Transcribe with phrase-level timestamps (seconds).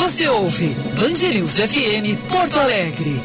[0.00, 3.22] Você ouve Band News FM Porto Alegre.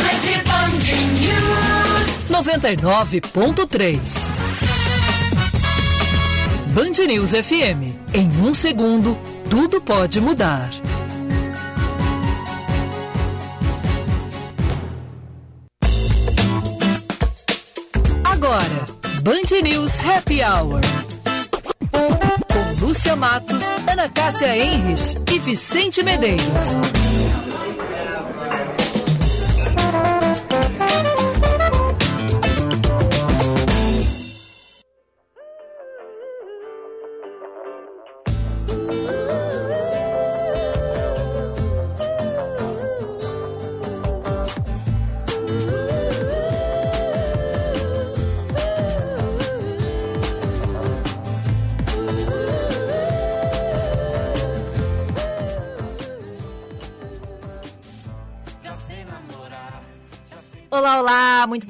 [0.00, 0.80] Rede Band
[1.20, 3.98] News 99.3.
[6.72, 7.92] Band News FM.
[8.14, 9.14] Em um segundo,
[9.50, 10.70] tudo pode mudar.
[18.24, 18.86] Agora,
[19.20, 20.80] Band News Happy Hour.
[22.88, 26.74] Lúcia Matos, Ana Cássia Enres e Vicente Medeiros.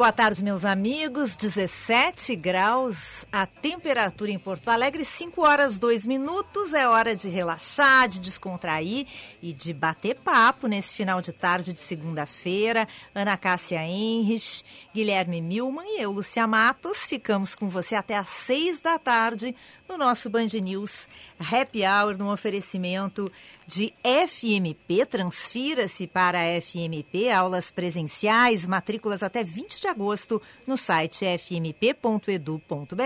[0.09, 1.37] Boa tarde, meus amigos.
[1.37, 6.73] 17 graus a temperatura em Porto Alegre, 5 horas 2 minutos.
[6.73, 9.07] É hora de relaxar, de descontrair
[9.43, 12.89] e de bater papo nesse final de tarde de segunda-feira.
[13.15, 14.65] Ana Cássia Henrich,
[14.95, 19.55] Guilherme Milman e eu, Lucia Matos, ficamos com você até às 6 da tarde
[19.87, 21.07] no nosso Band News
[21.39, 23.31] Happy Hour, no oferecimento
[23.69, 25.05] de FMP.
[25.05, 32.99] Transfira-se para FMP, aulas presenciais, matrículas até 20 de agosto no site fmp.edu.br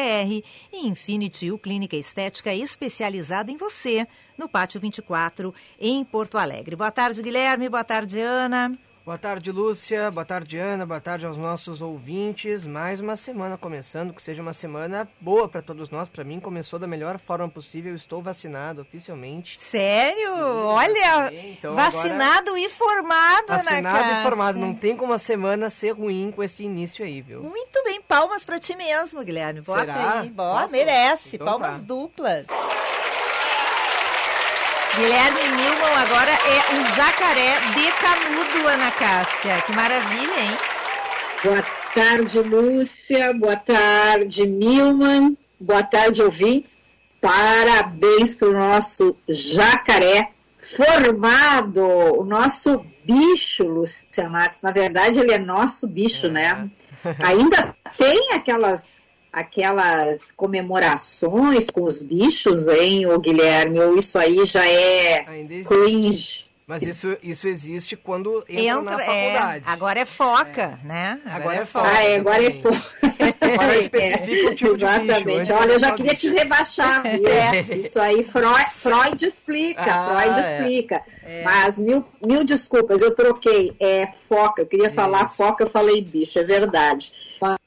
[0.73, 4.07] e Infinity U Clínica Estética especializada em você,
[4.39, 6.77] no Pátio 24, em Porto Alegre.
[6.77, 7.69] Boa tarde, Guilherme.
[7.69, 8.79] Boa tarde, Ana.
[9.05, 10.13] Boa tarde, Lúcia.
[10.13, 10.87] Boa tarde, Ana.
[10.87, 12.65] Boa tarde aos nossos ouvintes.
[12.65, 16.09] Mais uma semana começando, que seja uma semana boa para todos nós.
[16.09, 17.97] Para mim, começou da melhor forma possível.
[17.97, 19.61] Estou vacinado oficialmente.
[19.61, 20.33] Sério?
[20.33, 24.59] Sim, Olha, então, vacinado e formado, Vacinado e formado.
[24.61, 27.43] Não tem como a semana ser ruim com esse início aí, viu?
[27.43, 28.01] Muito bem.
[28.03, 29.63] Palmas para ti mesmo, Guilherme.
[29.63, 30.21] Bota Será?
[30.21, 30.29] aí.
[30.29, 31.35] Boa, merece.
[31.35, 31.85] Então Palmas tá.
[31.85, 32.47] duplas.
[34.95, 39.63] Guilherme Milman agora é um jacaré de canudo, Ana Cássia.
[39.63, 40.59] Que maravilha, hein?
[41.43, 41.63] Boa
[41.95, 43.33] tarde, Lúcia.
[43.33, 45.35] Boa tarde, Milman.
[45.59, 46.79] Boa tarde, ouvintes.
[47.23, 50.29] Parabéns para o nosso jacaré
[50.61, 51.83] formado,
[52.19, 54.61] o nosso bicho, Lúcia Matos.
[54.61, 56.71] Na verdade, ele é nosso bicho, né?
[57.03, 57.09] é.
[57.09, 57.17] né?
[57.23, 58.92] Ainda tem aquelas
[59.33, 63.81] aquelas comemorações com os bichos, hein, o Guilherme?
[63.81, 65.25] Ou isso aí já é
[65.67, 66.53] cringe?
[66.67, 69.65] Mas isso, isso existe quando entra, entra na é, faculdade.
[69.67, 70.87] É, agora é foca, é.
[70.87, 71.21] né?
[71.25, 71.89] Agora, agora, é foca.
[71.91, 73.03] Ah, é, agora é foca.
[73.43, 75.19] Agora especifica o tipo Exatamente.
[75.19, 75.53] de bicho.
[75.53, 77.03] Olha, eu já queria te rebaixar.
[77.23, 77.75] É.
[77.77, 79.83] Isso aí Freud, Freud explica.
[79.83, 80.59] Ah, Freud é.
[80.59, 81.03] explica.
[81.45, 83.75] Mas mil, mil desculpas, eu troquei.
[83.79, 84.63] É foca.
[84.63, 84.95] Eu queria isso.
[84.95, 87.13] falar foca, eu falei bicho, é verdade.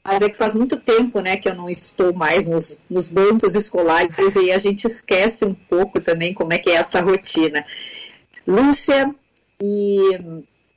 [0.05, 3.55] Mas é que faz muito tempo, né, que eu não estou mais nos, nos bancos
[3.55, 7.65] escolares e a gente esquece um pouco também como é que é essa rotina.
[8.47, 9.13] Lúcia
[9.59, 10.19] e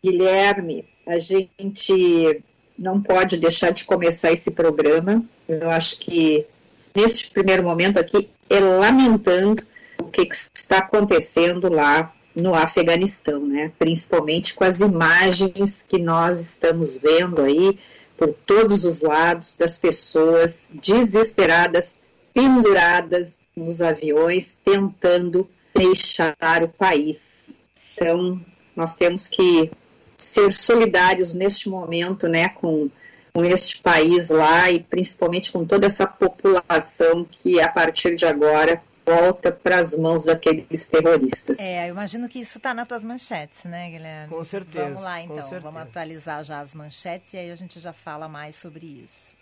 [0.03, 2.43] Guilherme, a gente
[2.79, 5.23] não pode deixar de começar esse programa.
[5.47, 6.47] Eu acho que
[6.95, 9.63] neste primeiro momento aqui é lamentando
[10.01, 13.73] o que, que está acontecendo lá no Afeganistão, né?
[13.79, 17.79] Principalmente com as imagens que nós estamos vendo aí
[18.19, 22.01] por todos os lados das pessoas desesperadas,
[22.35, 27.61] penduradas nos aviões, tentando deixar o país.
[27.95, 29.71] Então, nós temos que
[30.17, 32.91] ser solidários neste momento, né, com,
[33.33, 38.83] com este país lá e principalmente com toda essa população que a partir de agora
[39.09, 41.59] volta para as mãos daqueles terroristas.
[41.59, 44.29] É, eu imagino que isso está nas tuas manchetes, né, Guilherme?
[44.29, 44.85] Com certeza.
[44.85, 45.61] Vamos lá, então.
[45.61, 49.38] Vamos atualizar já as manchetes e aí a gente já fala mais sobre isso.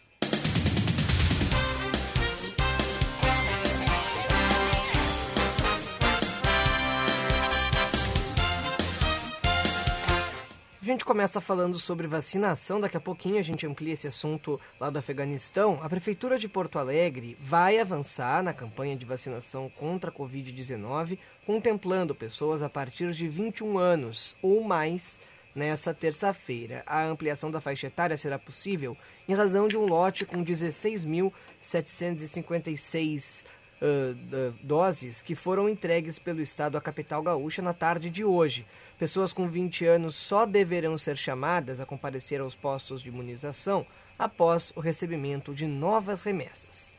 [10.86, 14.88] A gente começa falando sobre vacinação, daqui a pouquinho a gente amplia esse assunto lá
[14.88, 15.80] do Afeganistão.
[15.82, 22.14] A Prefeitura de Porto Alegre vai avançar na campanha de vacinação contra a Covid-19, contemplando
[22.14, 25.18] pessoas a partir de 21 anos ou mais
[25.56, 26.84] nessa terça-feira.
[26.86, 28.96] A ampliação da faixa etária será possível
[29.28, 33.44] em razão de um lote com 16.756
[33.80, 38.64] uh, doses que foram entregues pelo Estado à capital gaúcha na tarde de hoje.
[38.98, 43.86] Pessoas com 20 anos só deverão ser chamadas a comparecer aos postos de imunização
[44.18, 46.96] após o recebimento de novas remessas.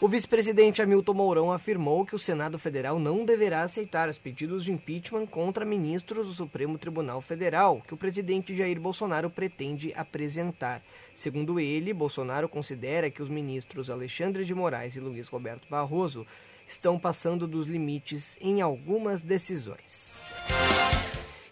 [0.00, 4.72] O vice-presidente Hamilton Mourão afirmou que o Senado Federal não deverá aceitar os pedidos de
[4.72, 10.82] impeachment contra ministros do Supremo Tribunal Federal que o presidente Jair Bolsonaro pretende apresentar.
[11.12, 16.26] Segundo ele, Bolsonaro considera que os ministros Alexandre de Moraes e Luiz Roberto Barroso
[16.70, 20.22] estão passando dos limites em algumas decisões.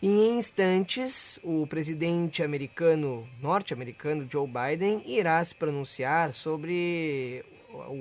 [0.01, 7.45] Em instantes, o presidente americano, norte-americano Joe Biden irá se pronunciar sobre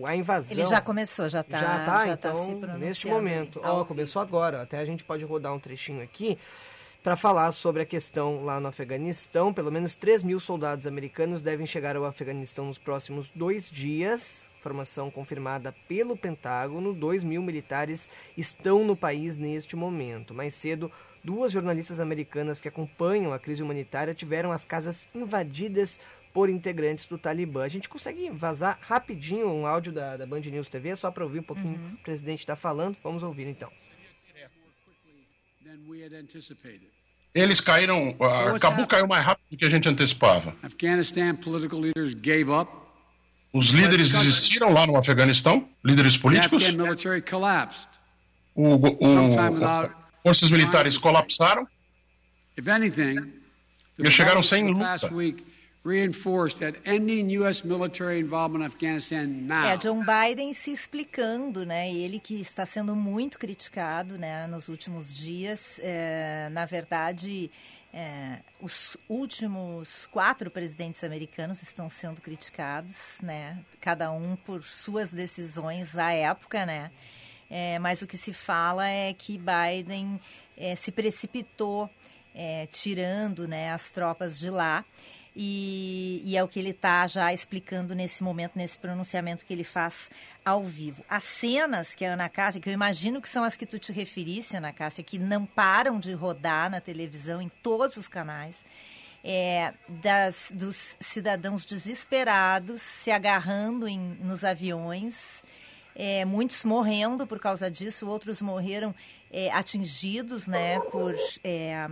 [0.05, 0.55] a invasão.
[0.55, 1.59] Ele já começou, já está.
[1.59, 3.59] Já está, então, tá neste momento.
[3.63, 4.61] Ó, começou agora.
[4.61, 6.37] Até a gente pode rodar um trechinho aqui
[7.03, 9.51] para falar sobre a questão lá no Afeganistão.
[9.51, 14.47] Pelo menos 3 mil soldados americanos devem chegar ao Afeganistão nos próximos dois dias.
[14.67, 20.33] Informação confirmada pelo Pentágono: 2 mil militares estão no país neste momento.
[20.33, 20.91] Mais cedo,
[21.23, 26.01] duas jornalistas americanas que acompanham a crise humanitária tiveram as casas invadidas
[26.33, 27.63] por integrantes do Talibã.
[27.63, 31.39] A gente consegue vazar rapidinho um áudio da, da Band News TV, só para ouvir
[31.39, 31.93] um pouquinho uhum.
[31.93, 32.97] o presidente está falando.
[33.01, 33.71] Vamos ouvir então.
[37.33, 40.53] Eles caíram, uh, Cabu caiu mais rápido do que a gente antecipava.
[40.61, 42.86] Afghanistan political leaders gave up.
[43.53, 46.63] Os líderes desistiram lá no Afeganistão, líderes políticos.
[48.53, 49.89] O, o, o,
[50.23, 51.67] forças militares colapsaram.
[53.99, 54.97] E chegaram sem luta
[55.87, 57.63] reinforced that ending U.S.
[57.63, 59.65] military involvement in Afghanistan now.
[59.65, 61.89] É, John Biden se explicando, né?
[61.89, 65.79] Ele que está sendo muito criticado, né, nos últimos dias.
[65.81, 67.49] É, na verdade,
[67.99, 73.57] é, os últimos quatro presidentes americanos estão sendo criticados, né?
[73.81, 76.91] Cada um por suas decisões à época, né?
[77.49, 80.21] É, mas o que se fala é que Biden
[80.55, 81.89] é, se precipitou
[82.35, 84.85] é, tirando né, as tropas de lá.
[85.39, 89.63] E, e, é o que ele está já explicando nesse momento, nesse pronunciamento que ele
[89.63, 90.09] faz
[90.43, 91.05] ao vivo.
[91.07, 93.91] As cenas que a Ana Cássia, que eu imagino que são as que tu te
[93.91, 98.65] referisse, Ana Cássia, que não param de rodar na televisão, em todos os canais,
[99.23, 105.43] é, das, dos cidadãos desesperados se agarrando em, nos aviões,
[105.95, 108.95] é, muitos morrendo por causa disso, outros morreram
[109.31, 111.13] é, atingidos né, por
[111.43, 111.87] é,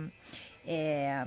[0.66, 1.24] é,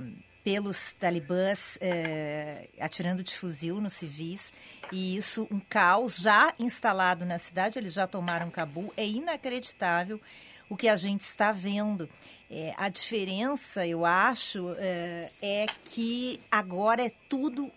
[0.50, 4.52] pelos talibãs eh, atirando de fuzil nos civis.
[4.90, 7.78] E isso um caos já instalado na cidade.
[7.78, 8.92] Eles já tomaram Cabul.
[8.96, 10.20] É inacreditável
[10.68, 12.08] o que a gente está vendo.
[12.50, 17.70] É, a diferença eu acho é, é que agora é tudo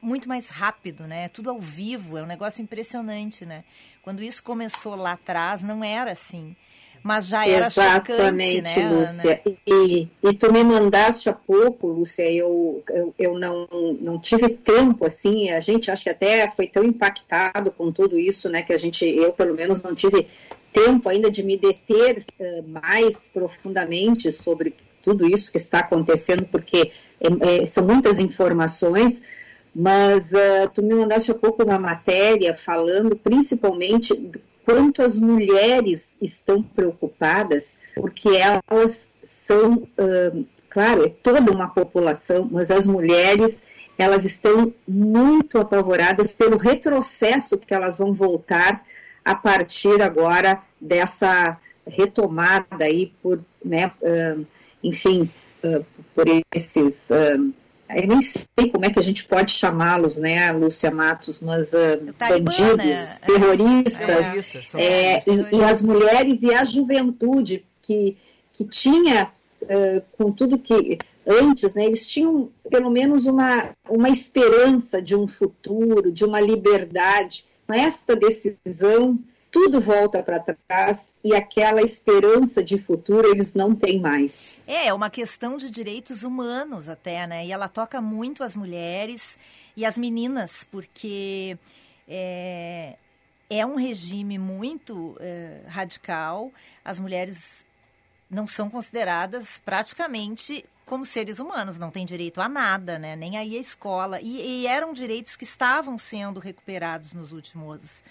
[0.00, 1.28] muito mais rápido, né?
[1.28, 3.64] Tudo ao vivo, é um negócio impressionante, né?
[4.02, 6.56] Quando isso começou lá atrás, não era assim
[7.02, 9.42] mas já era Exatamente, chocante, né, Lúcia.
[9.66, 13.66] E, e tu me mandaste há pouco, Lúcia, eu, eu, eu não,
[14.00, 18.48] não tive tempo, assim, a gente acho que até foi tão impactado com tudo isso,
[18.48, 20.26] né, que a gente, eu pelo menos não tive
[20.72, 26.92] tempo ainda de me deter uh, mais profundamente sobre tudo isso que está acontecendo, porque
[27.18, 29.22] é, é, são muitas informações,
[29.74, 34.30] mas uh, tu me mandaste há pouco uma matéria falando principalmente
[34.64, 42.70] quanto as mulheres estão preocupadas, porque elas são, uh, claro, é toda uma população, mas
[42.70, 43.62] as mulheres
[43.96, 48.82] elas estão muito apavoradas pelo retrocesso que elas vão voltar
[49.22, 54.46] a partir agora dessa retomada aí por, né, uh,
[54.82, 55.28] enfim,
[56.14, 56.24] por
[56.54, 57.10] esses
[57.96, 62.14] eu nem sei como é que a gente pode chamá-los, né, Lúcia Matos, mas uh,
[62.18, 63.20] bandidos, né?
[63.26, 68.16] terroristas, é, é, e, e, as mulheres e a juventude que,
[68.52, 69.30] que tinha,
[69.62, 75.26] uh, com tudo que antes, né, eles tinham pelo menos uma, uma esperança de um
[75.26, 77.44] futuro, de uma liberdade.
[77.68, 79.18] Esta decisão
[79.50, 84.62] tudo volta para trás e aquela esperança de futuro eles não têm mais.
[84.66, 87.44] É, é uma questão de direitos humanos até, né?
[87.44, 89.36] E ela toca muito as mulheres
[89.76, 91.58] e as meninas, porque
[92.08, 92.96] é,
[93.48, 96.52] é um regime muito é, radical.
[96.84, 97.66] As mulheres
[98.30, 103.14] não são consideradas praticamente como seres humanos, não têm direito a nada, né?
[103.14, 104.20] nem aí a escola.
[104.20, 108.02] E, e eram direitos que estavam sendo recuperados nos últimos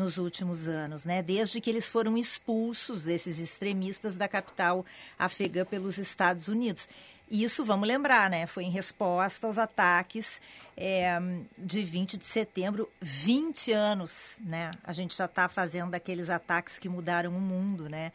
[0.00, 1.22] nos últimos anos, né?
[1.22, 4.84] Desde que eles foram expulsos, esses extremistas, da capital
[5.18, 6.88] afegã pelos Estados Unidos.
[7.30, 8.44] Isso, vamos lembrar, né?
[8.48, 10.40] Foi em resposta aos ataques
[10.76, 11.16] é,
[11.56, 14.72] de 20 de setembro, 20 anos, né?
[14.82, 18.10] A gente já está fazendo aqueles ataques que mudaram o mundo, né?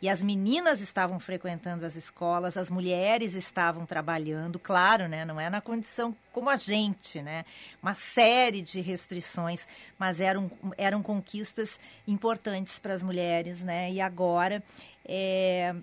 [0.00, 5.24] E as meninas estavam frequentando as escolas, as mulheres estavam trabalhando, claro, né?
[5.24, 7.44] Não é na condição como a gente, né?
[7.82, 9.66] Uma série de restrições,
[9.98, 10.48] mas eram,
[10.78, 13.90] eram conquistas importantes para as mulheres, né?
[13.90, 14.62] E agora
[15.04, 15.74] é,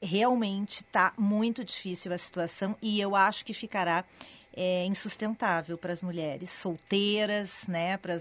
[0.00, 4.04] realmente está muito difícil a situação e eu acho que ficará
[4.54, 8.14] é, insustentável para as mulheres solteiras, né, para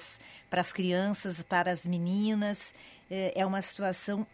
[0.62, 2.74] as crianças, para as meninas.
[3.10, 4.26] É, é uma situação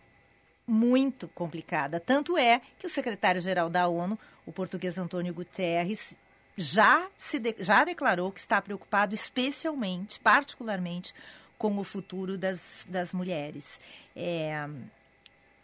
[0.68, 2.00] muito complicada.
[2.00, 6.18] Tanto é que o secretário-geral da ONU, o português Antônio Guterres,
[6.56, 11.14] já, se de, já declarou que está preocupado especialmente, particularmente,
[11.58, 13.80] com o futuro das, das mulheres.
[14.16, 14.68] É,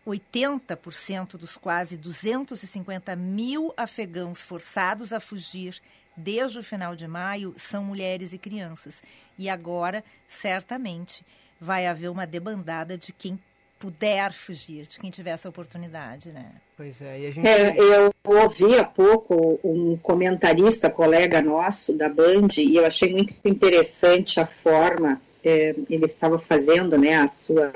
[0.10, 5.82] 80% dos quase 250 mil afegãos forçados a fugir
[6.16, 9.02] desde o final de maio são mulheres e crianças.
[9.38, 11.26] E agora, certamente,
[11.60, 13.40] vai haver uma debandada de quem
[13.80, 16.52] puder fugir, de quem tiver essa oportunidade, né?
[16.76, 17.48] Pois é, e a gente...
[17.48, 23.34] É, eu ouvi há pouco um comentarista, colega nosso da Band, e eu achei muito
[23.46, 27.72] interessante a forma é, ele estava fazendo né, a sua,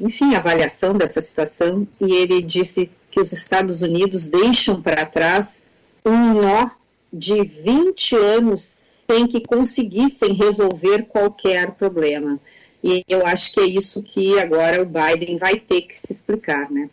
[0.00, 5.62] enfim, avaliação dessa situação e ele disse que os Estados Unidos deixam para trás
[6.04, 6.70] um nó
[7.12, 8.76] de 20 anos
[9.10, 12.38] sem que conseguissem resolver qualquer problema.
[12.84, 16.70] E eu acho que é isso que agora o Biden vai ter que se explicar,
[16.70, 16.88] né?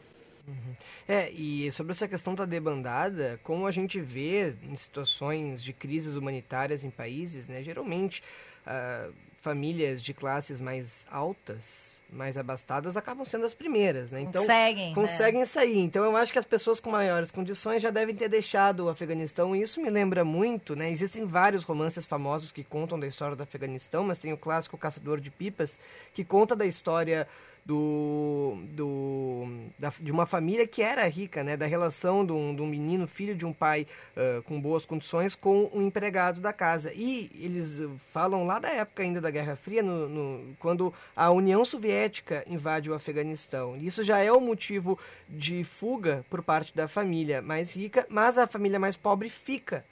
[1.07, 6.15] É, e sobre essa questão da debandada, como a gente vê em situações de crises
[6.15, 8.23] humanitárias em países, né, geralmente
[8.65, 14.21] uh, famílias de classes mais altas, mais abastadas, acabam sendo as primeiras, né?
[14.21, 14.93] Então, conseguem.
[14.95, 15.45] Conseguem né?
[15.45, 15.77] sair.
[15.77, 19.55] Então, eu acho que as pessoas com maiores condições já devem ter deixado o Afeganistão.
[19.55, 20.89] E isso me lembra muito, né?
[20.89, 25.19] Existem vários romances famosos que contam da história do Afeganistão, mas tem o clássico Caçador
[25.19, 25.79] de Pipas,
[26.13, 27.27] que conta da história
[27.65, 29.47] do, do
[29.79, 33.07] da, de uma família que era rica, né, da relação de um, de um menino,
[33.07, 36.93] filho de um pai uh, com boas condições, com um empregado da casa.
[36.93, 37.81] E eles
[38.13, 42.89] falam lá da época ainda da Guerra Fria, no, no, quando a União Soviética invade
[42.89, 43.75] o Afeganistão.
[43.75, 48.45] Isso já é o motivo de fuga por parte da família mais rica, mas a
[48.45, 49.83] família mais pobre fica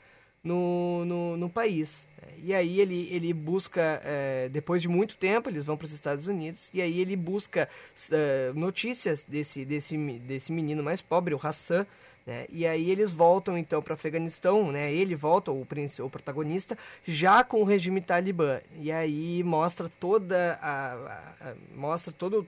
[0.44, 2.06] no, no, no país.
[2.44, 6.28] E aí ele, ele busca, é, depois de muito tempo, eles vão para os Estados
[6.28, 7.70] Unidos, e aí ele busca
[8.12, 11.86] é, notícias desse, desse, desse menino mais pobre, o Hassan,
[12.26, 12.46] né?
[12.50, 14.92] E aí eles voltam então para o Afeganistão, né?
[14.94, 18.62] Ele volta, o, o protagonista, já com o regime talibã.
[18.80, 22.48] E aí mostra toda a, a, a mostra todo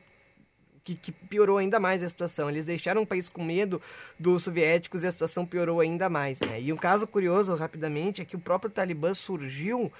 [0.86, 2.48] que, que, piorou ainda mais a situação.
[2.48, 3.82] Eles deixaram o país com medo
[4.20, 6.39] dos soviéticos e a situação piorou ainda mais.
[6.39, 6.62] Né?
[6.62, 9.92] E um caso curioso, rapidamente, é que o próprio Talibã surgiu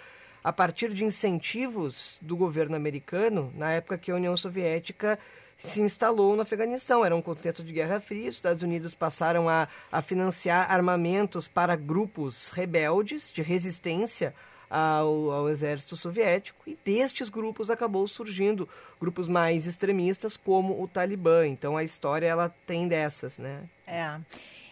[0.44, 5.18] a partir de incentivos do governo americano na época que a União Soviética
[5.58, 7.04] se instalou no Afeganistão.
[7.04, 8.30] Era um contexto de Guerra Fria.
[8.30, 14.36] Os Estados Unidos passaram a, a financiar armamentos para grupos rebeldes de resistência
[14.70, 18.68] ao, ao exército soviético e destes grupos acabou surgindo
[19.00, 21.48] grupos mais extremistas como o Talibã.
[21.48, 23.64] Então a história ela tem dessas, né?
[23.86, 24.20] É.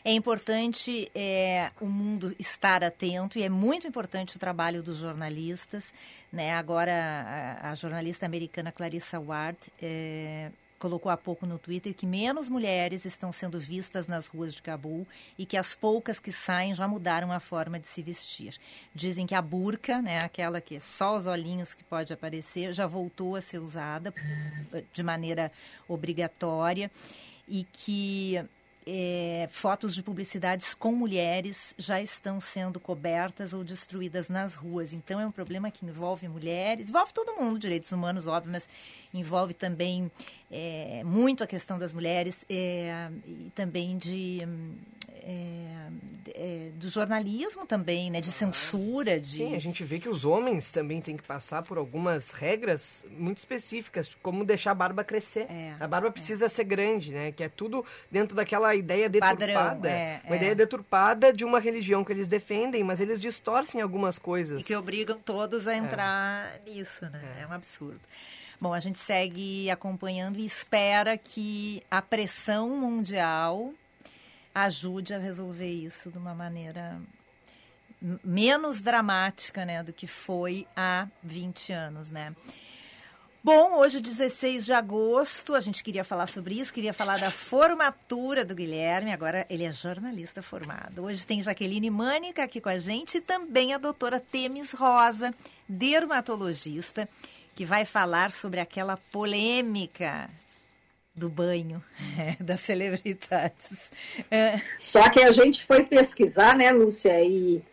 [0.05, 5.93] É importante é, o mundo estar atento e é muito importante o trabalho dos jornalistas.
[6.29, 6.53] Né?
[6.53, 6.91] Agora,
[7.61, 10.51] a, a jornalista americana Clarissa Ward é,
[10.83, 15.07] colocou há pouco no Twitter que menos mulheres estão sendo vistas nas ruas de Cabul
[15.37, 18.59] e que as poucas que saem já mudaram a forma de se vestir.
[18.93, 22.85] Dizem que a burca, né, aquela que é só os olhinhos que pode aparecer, já
[22.85, 24.13] voltou a ser usada
[24.91, 25.53] de maneira
[25.87, 26.91] obrigatória
[27.47, 28.43] e que
[28.85, 34.93] é, fotos de publicidades com mulheres já estão sendo cobertas ou destruídas nas ruas.
[34.93, 38.67] Então é um problema que envolve mulheres, envolve todo mundo, direitos humanos, óbvio, mas
[39.13, 40.11] envolve também
[40.51, 44.41] é, muito a questão das mulheres é, e também de
[45.25, 45.87] é,
[46.35, 48.19] é, do jornalismo também, né?
[48.19, 49.19] De censura.
[49.19, 49.37] De...
[49.37, 53.37] Sim, a gente vê que os homens também têm que passar por algumas regras muito
[53.37, 55.47] específicas, como deixar a barba crescer.
[55.49, 57.31] É, a barba precisa ser grande, né?
[57.31, 59.45] Que é tudo dentro daquela ideia deturpada.
[59.45, 64.19] Padrão, é, uma ideia deturpada de uma religião que eles defendem, mas eles distorcem algumas
[64.19, 64.61] coisas.
[64.61, 67.21] E que obrigam todos a entrar nisso, né?
[67.41, 68.01] É um absurdo.
[68.59, 73.73] Bom, a gente segue acompanhando e espera que a pressão mundial
[74.53, 77.01] ajude a resolver isso de uma maneira
[78.23, 82.09] menos dramática né, do que foi há 20 anos.
[82.09, 82.35] Né?
[83.43, 88.45] Bom, hoje, 16 de agosto, a gente queria falar sobre isso, queria falar da formatura
[88.45, 89.11] do Guilherme.
[89.11, 91.03] Agora ele é jornalista formado.
[91.03, 95.33] Hoje tem Jaqueline Mânica aqui com a gente e também a doutora Temis Rosa,
[95.67, 97.07] dermatologista,
[97.55, 100.29] que vai falar sobre aquela polêmica
[101.15, 101.83] do banho
[102.17, 103.91] é, das celebridades.
[104.31, 104.59] É.
[104.79, 107.63] Só que a gente foi pesquisar, né, Lúcia, e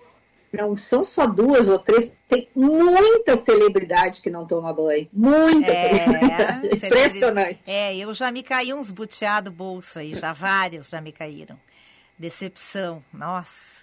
[0.53, 5.09] não são só duas ou três, tem muita celebridade que não toma banho.
[5.13, 6.69] Muita é, celebridade.
[6.75, 7.61] Impressionante.
[7.67, 11.59] É, eu já me caí uns buteado bolso aí, já vários já me caíram.
[12.19, 13.81] Decepção, nossa.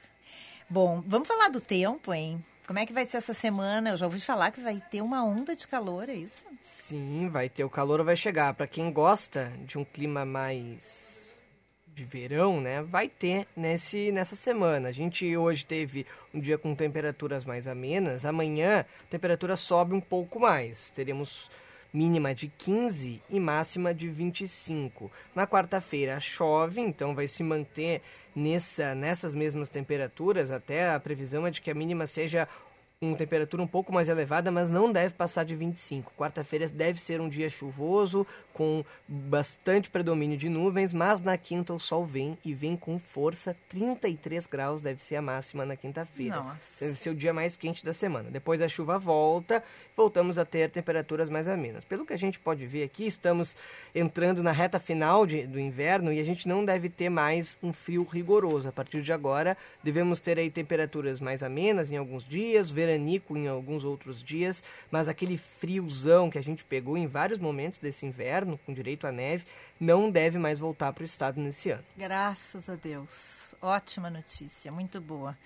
[0.70, 2.44] Bom, vamos falar do tempo, hein?
[2.68, 3.92] Como é que vai ser essa semana?
[3.92, 6.44] Eu já ouvi falar que vai ter uma onda de calor, é isso?
[6.62, 7.64] Sim, vai ter.
[7.64, 8.54] O calor vai chegar.
[8.54, 11.40] Para quem gosta de um clima mais
[11.88, 14.90] de verão, né, vai ter nesse, nessa semana.
[14.90, 20.02] A gente hoje teve um dia com temperaturas mais amenas, amanhã a temperatura sobe um
[20.02, 20.92] pouco mais.
[20.92, 21.50] Teremos
[21.94, 25.12] mínima de 15 e máxima de 25.
[25.34, 28.02] Na quarta-feira chove, então vai se manter
[28.36, 32.48] nessa, nessas mesmas temperaturas, até a previsão é de que a mínima seja
[33.00, 36.14] com temperatura um pouco mais elevada, mas não deve passar de 25.
[36.18, 41.80] Quarta-feira deve ser um dia chuvoso, com bastante predomínio de nuvens, mas na quinta o
[41.80, 43.56] sol vem e vem com força.
[43.70, 46.38] 33 graus deve ser a máxima na quinta-feira.
[46.80, 48.32] Deve ser o dia mais quente da semana.
[48.32, 49.64] Depois a chuva volta,
[49.96, 51.84] voltamos a ter temperaturas mais amenas.
[51.84, 53.56] Pelo que a gente pode ver aqui, estamos
[53.94, 57.72] entrando na reta final de, do inverno e a gente não deve ter mais um
[57.72, 58.68] frio rigoroso.
[58.68, 63.36] A partir de agora, devemos ter aí temperaturas mais amenas em alguns dias, ver veranico
[63.36, 68.06] em alguns outros dias, mas aquele friozão que a gente pegou em vários momentos desse
[68.06, 69.46] inverno, com direito à neve,
[69.80, 71.84] não deve mais voltar para o estado nesse ano.
[71.98, 73.54] Graças a Deus.
[73.62, 75.38] Ótima notícia, muito boa.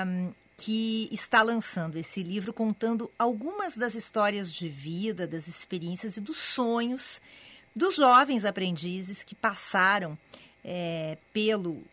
[0.57, 6.37] que está lançando esse livro contando algumas das histórias de vida, das experiências e dos
[6.37, 7.21] sonhos
[7.75, 10.17] dos jovens aprendizes que passaram
[10.63, 11.83] é, pelo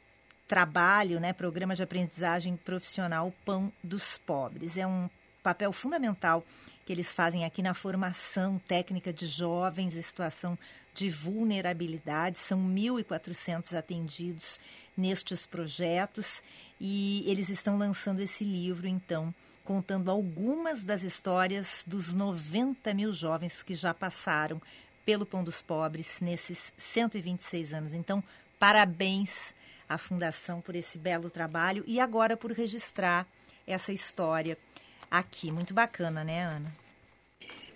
[0.46, 4.76] trabalho, né, programa de aprendizagem profissional Pão dos Pobres.
[4.76, 5.10] É um
[5.42, 6.44] papel fundamental
[6.84, 10.58] que eles fazem aqui na formação técnica de jovens em situação
[10.94, 12.38] de vulnerabilidade.
[12.38, 14.58] São 1.400 atendidos
[14.96, 16.42] nestes projetos
[16.80, 19.32] e eles estão lançando esse livro, então,
[19.64, 24.60] contando algumas das histórias dos 90 mil jovens que já passaram
[25.04, 27.94] pelo Pão dos Pobres nesses 126 anos.
[27.94, 28.22] Então,
[28.58, 29.54] parabéns
[29.88, 33.26] à Fundação por esse belo trabalho e agora por registrar
[33.66, 34.58] essa história
[35.12, 35.52] aqui.
[35.52, 36.72] Muito bacana, né, Ana?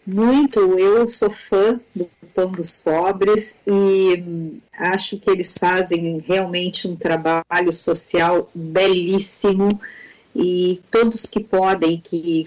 [0.06, 0.60] Muito.
[0.78, 7.72] Eu sou fã do Pão dos Pobres e acho que eles fazem realmente um trabalho
[7.72, 9.80] social belíssimo
[10.34, 12.46] e todos que podem, que,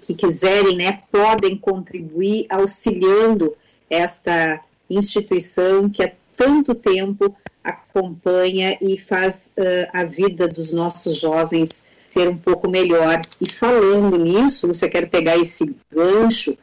[0.00, 3.54] que quiserem, né, podem contribuir auxiliando
[3.90, 11.84] esta instituição que há tanto tempo acompanha e faz uh, a vida dos nossos jovens
[12.14, 13.20] ser um pouco melhor.
[13.40, 16.56] E falando nisso, você quer pegar esse gancho,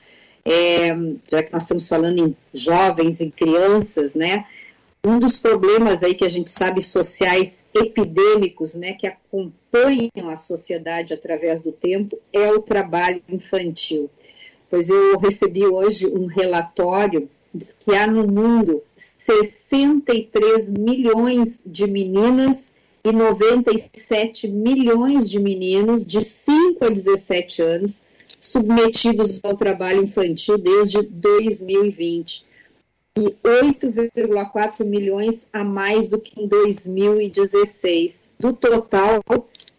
[0.46, 0.96] é,
[1.30, 4.46] já que nós estamos falando em jovens, em crianças, né?
[5.04, 11.12] Um dos problemas aí que a gente sabe sociais epidêmicos, né, que acompanham a sociedade
[11.12, 14.12] através do tempo, é o trabalho infantil.
[14.70, 22.72] Pois eu recebi hoje um relatório diz que há no mundo 63 milhões de meninas
[23.04, 28.04] e 97 milhões de meninos de 5 a 17 anos
[28.40, 32.46] submetidos ao trabalho infantil desde 2020
[33.18, 38.32] e 8,4 milhões a mais do que em 2016.
[38.40, 39.22] Do total,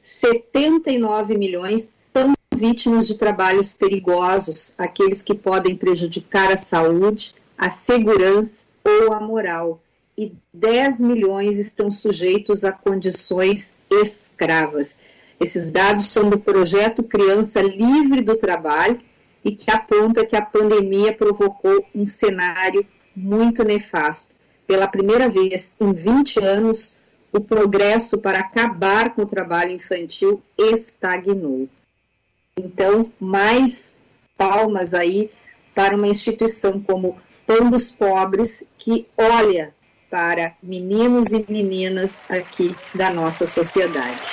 [0.02, 8.66] 79 milhões são vítimas de trabalhos perigosos, aqueles que podem prejudicar a saúde, a segurança
[8.84, 9.80] ou amoral,
[10.16, 15.00] e 10 milhões estão sujeitos a condições escravas.
[15.40, 18.98] Esses dados são do projeto Criança Livre do Trabalho
[19.44, 24.32] e que aponta que a pandemia provocou um cenário muito nefasto.
[24.66, 27.00] Pela primeira vez em 20 anos,
[27.32, 31.68] o progresso para acabar com o trabalho infantil estagnou.
[32.56, 33.94] Então, mais
[34.36, 35.30] palmas aí
[35.74, 39.74] para uma instituição como Pão dos Pobres, que olha
[40.12, 44.28] para meninos e meninas aqui da nossa sociedade.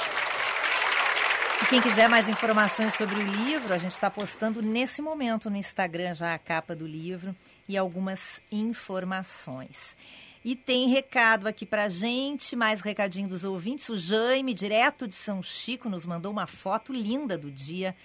[1.64, 5.56] E quem quiser mais informações sobre o livro, a gente está postando nesse momento no
[5.56, 7.34] Instagram já a capa do livro
[7.66, 9.96] e algumas informações.
[10.44, 13.88] E tem recado aqui pra gente, mais recadinho dos ouvintes.
[13.88, 17.96] O Jaime, direto de São Chico, nos mandou uma foto linda do dia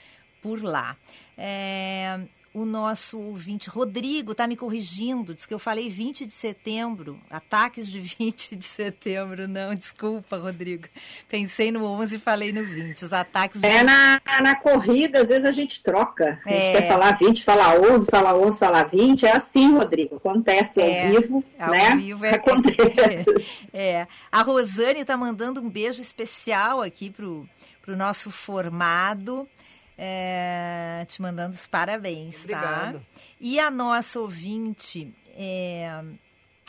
[0.40, 0.96] por lá.
[1.36, 2.20] É,
[2.54, 7.90] o nosso ouvinte Rodrigo está me corrigindo, diz que eu falei 20 de setembro, ataques
[7.90, 9.48] de 20 de setembro.
[9.48, 10.86] Não, desculpa, Rodrigo.
[11.28, 13.04] Pensei no 11 e falei no 20.
[13.04, 13.66] Os ataques de...
[13.66, 16.40] É na, na corrida, às vezes a gente troca.
[16.46, 16.72] A gente é.
[16.72, 19.26] quer falar 20, falar 11, falar 11, falar 20.
[19.26, 20.16] É assim, Rodrigo.
[20.16, 21.06] Acontece é.
[21.06, 21.96] ao vivo, ao né?
[21.96, 23.64] Vivo é Acontece.
[23.74, 24.06] É.
[24.30, 27.48] A Rosane está mandando um beijo especial aqui pro,
[27.82, 29.48] pro nosso formado.
[29.96, 32.40] É, te mandando os parabéns, tá?
[32.42, 32.98] Obrigado.
[33.00, 33.06] tá?
[33.40, 36.02] E a nossa ouvinte, é,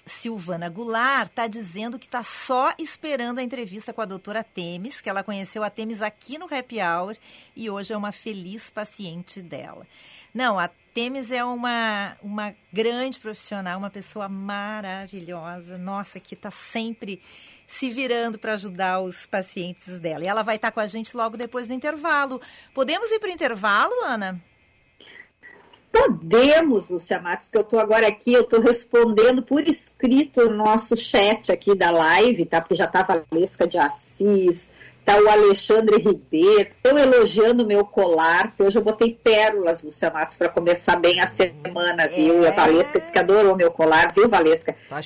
[0.05, 5.09] Silvana Goulart, está dizendo que está só esperando a entrevista com a doutora Temes, que
[5.09, 7.17] ela conheceu a Temes aqui no Happy Hour
[7.55, 9.87] e hoje é uma feliz paciente dela.
[10.33, 17.21] Não, a Temes é uma, uma grande profissional, uma pessoa maravilhosa, nossa, que está sempre
[17.65, 20.23] se virando para ajudar os pacientes dela.
[20.23, 22.39] E ela vai estar tá com a gente logo depois do intervalo.
[22.73, 24.39] Podemos ir para o intervalo, Ana?
[25.95, 30.97] Podemos, Lúcia Matos, que eu estou agora aqui, eu estou respondendo por escrito o nosso
[30.97, 32.59] chat aqui da live, tá?
[32.59, 34.67] Porque já estava a Valesca de Assis,
[35.05, 40.11] tá o Alexandre Ribeiro, eu elogiando o meu colar, que hoje eu botei pérolas, Lúcia
[40.11, 42.43] Matos, para começar bem a semana, viu?
[42.43, 42.47] É.
[42.47, 44.75] E a Valesca disse que adorou meu colar, viu, Valesca?
[44.89, 44.99] Tá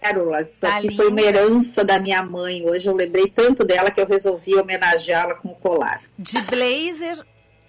[0.00, 4.00] pérolas, tá aqui foi uma herança da minha mãe, hoje eu lembrei tanto dela que
[4.00, 6.00] eu resolvi homenageá-la com o colar.
[6.16, 7.26] De blazer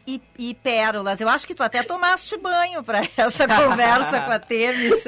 [0.09, 1.21] e, e, pérolas.
[1.21, 5.05] Eu acho que tu até tomaste banho para essa conversa com a Temis.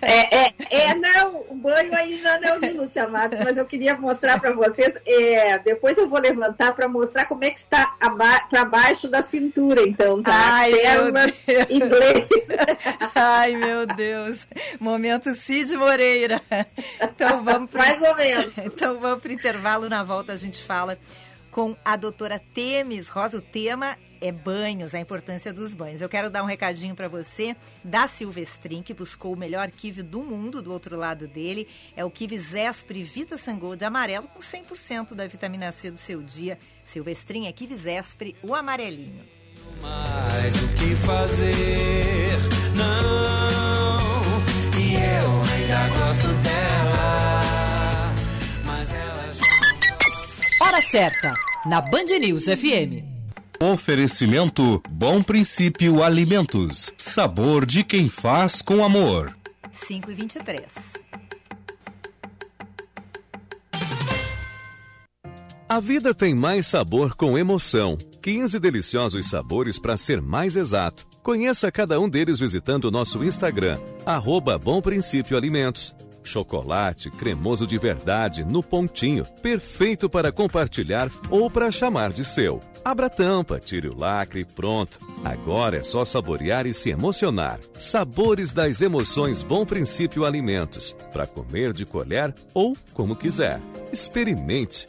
[0.00, 4.40] É, é, é, não, o banho ainda não vi, Lúcia Matos, mas eu queria mostrar
[4.40, 4.94] para vocês.
[5.06, 7.96] É, depois eu vou levantar para mostrar como é que está
[8.50, 10.32] para baixo da cintura, então, tá?
[10.34, 11.32] Ai, pérolas
[11.70, 12.28] inglês.
[13.14, 14.46] Ai, meu Deus.
[14.80, 16.40] Momento Cid Moreira.
[17.00, 17.78] Então vamos pro...
[17.78, 18.52] Mais ou menos.
[18.58, 19.88] Então vamos para o intervalo.
[19.88, 20.98] Na volta a gente fala
[21.50, 23.38] com a doutora Temes Rosa.
[23.38, 26.00] O tema é banhos, a importância dos banhos.
[26.00, 30.22] Eu quero dar um recadinho para você da Silvestrin, que buscou o melhor kiwi do
[30.22, 31.66] mundo do outro lado dele.
[31.96, 36.22] É o kiwi Zespri Vita Sangô de amarelo com 100% da vitamina C do seu
[36.22, 36.56] dia.
[36.86, 39.24] Silvestrin é kiwi Zespri, o amarelinho.
[39.80, 42.38] Mais o que fazer,
[42.76, 44.40] não,
[44.78, 48.14] e eu ainda gosto dela,
[48.64, 50.64] mas ela já...
[50.64, 51.34] Hora certa,
[51.66, 53.11] na Band News FM.
[53.62, 56.92] Oferecimento Bom Princípio Alimentos.
[56.96, 59.32] Sabor de quem faz com amor.
[59.70, 60.62] 5 e 23.
[65.68, 67.96] A vida tem mais sabor com emoção.
[68.20, 71.06] 15 deliciosos sabores para ser mais exato.
[71.22, 75.94] Conheça cada um deles visitando o nosso Instagram, arroba Bom Princípio Alimentos.
[76.24, 82.60] Chocolate cremoso de verdade no pontinho, perfeito para compartilhar ou para chamar de seu.
[82.84, 84.98] Abra a tampa, tire o lacre pronto.
[85.24, 87.58] Agora é só saborear e se emocionar.
[87.78, 93.60] Sabores das emoções Bom Princípio Alimentos, para comer de colher ou como quiser.
[93.92, 94.88] Experimente.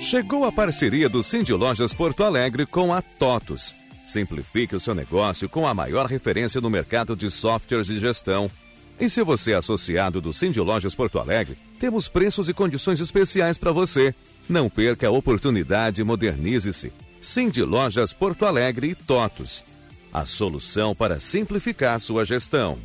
[0.00, 3.74] Chegou a parceria do Cindy Lojas Porto Alegre com a TOTUS.
[4.04, 8.50] Simplifique o seu negócio com a maior referência no mercado de softwares de gestão
[8.98, 13.58] e se você é associado do Cindy Lojas Porto Alegre, temos preços e condições especiais
[13.58, 14.14] para você.
[14.48, 16.92] Não perca a oportunidade e modernize-se.
[17.20, 19.64] Cindy Lojas Porto Alegre e Totos.
[20.12, 22.78] A solução para simplificar sua gestão.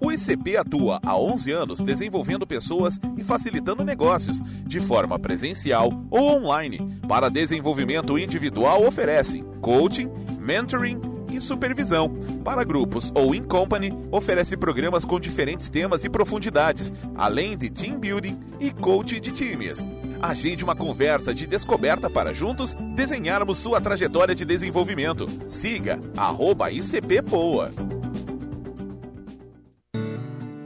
[0.00, 6.42] O ICP atua há 11 anos desenvolvendo pessoas e facilitando negócios, de forma presencial ou
[6.42, 6.98] online.
[7.06, 10.10] Para desenvolvimento individual, oferecem coaching,
[10.40, 12.10] mentoring e supervisão.
[12.44, 17.98] Para grupos ou in company, oferece programas com diferentes temas e profundidades, além de team
[17.98, 19.90] building e coach de times.
[20.20, 25.26] Agende uma conversa de descoberta para juntos desenharmos sua trajetória de desenvolvimento.
[25.46, 25.98] Siga
[26.72, 27.70] ICPPoa.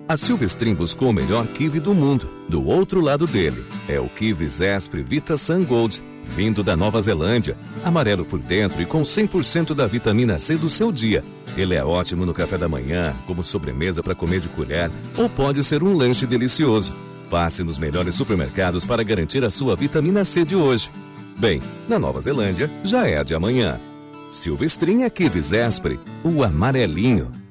[0.09, 2.29] A Silvestrin buscou o melhor kiwi do mundo.
[2.49, 7.57] Do outro lado dele é o kiwi Zespri Vita Sun Gold, vindo da Nova Zelândia.
[7.85, 11.25] Amarelo por dentro e com 100% da vitamina C do seu dia.
[11.57, 15.63] Ele é ótimo no café da manhã, como sobremesa para comer de colher, ou pode
[15.63, 16.95] ser um lanche delicioso.
[17.29, 20.91] Passe nos melhores supermercados para garantir a sua vitamina C de hoje.
[21.39, 23.81] Bem, na Nova Zelândia já é a de amanhã.
[24.31, 27.42] Silvestrin é kiwi Zespri, o amarelinho.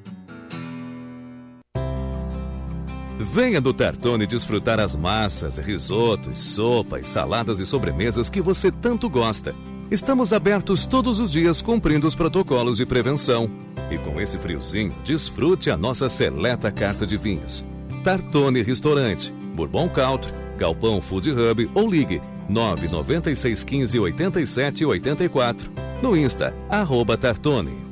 [3.22, 9.54] Venha do Tartone desfrutar as massas, risotos, sopas, saladas e sobremesas que você tanto gosta.
[9.92, 13.48] Estamos abertos todos os dias cumprindo os protocolos de prevenção.
[13.90, 17.64] E com esse friozinho, desfrute a nossa seleta carta de vinhos.
[18.02, 25.70] Tartone Restaurante, Bourbon Country, Galpão Food Hub ou ligue 99615 8784.
[26.02, 27.91] No Insta, arroba Tartone.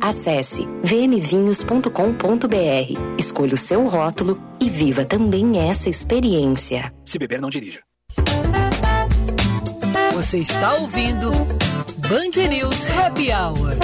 [0.00, 1.90] Acesse vmvinhos.com.br,
[3.18, 6.90] escolha o seu rótulo e viva também essa experiência.
[7.04, 7.80] Se beber, não dirija.
[10.14, 13.76] Você está ouvindo Band News Happy Hour.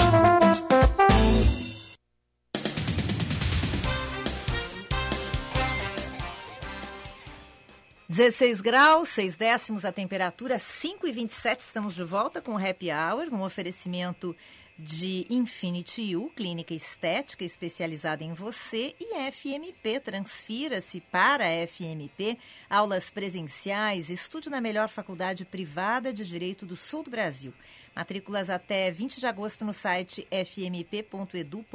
[8.08, 12.90] 16 graus, 6 décimos a temperatura, 5 e 27 estamos de volta com o Happy
[12.90, 14.34] Hour, num oferecimento
[14.78, 20.00] de Infinity U, clínica estética especializada em você, e FMP.
[20.00, 27.02] Transfira-se para a FMP, aulas presenciais, estude na melhor faculdade privada de Direito do Sul
[27.02, 27.52] do Brasil.
[27.94, 31.66] Matrículas até 20 de agosto no site fmp.edu.br.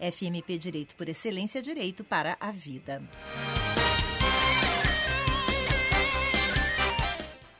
[0.00, 3.02] FMP Direito por Excelência, Direito para a Vida.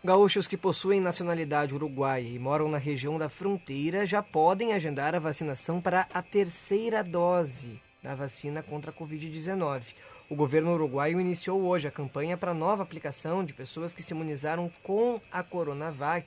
[0.04, 5.20] Gaúchos que possuem nacionalidade uruguaia e moram na região da fronteira já podem agendar a
[5.20, 9.94] vacinação para a terceira dose da vacina contra a Covid-19.
[10.28, 14.72] O governo uruguaio iniciou hoje a campanha para nova aplicação de pessoas que se imunizaram
[14.82, 16.26] com a Coronavac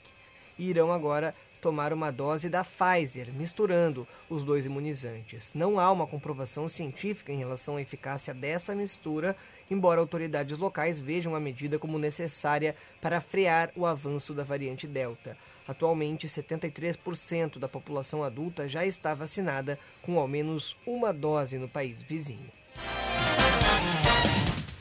[0.58, 5.52] e irão agora tomar uma dose da Pfizer, misturando os dois imunizantes.
[5.54, 9.36] Não há uma comprovação científica em relação à eficácia dessa mistura
[9.70, 15.38] embora autoridades locais vejam a medida como necessária para frear o avanço da variante Delta.
[15.68, 22.02] Atualmente, 73% da população adulta já está vacinada com ao menos uma dose no país
[22.04, 22.52] vizinho.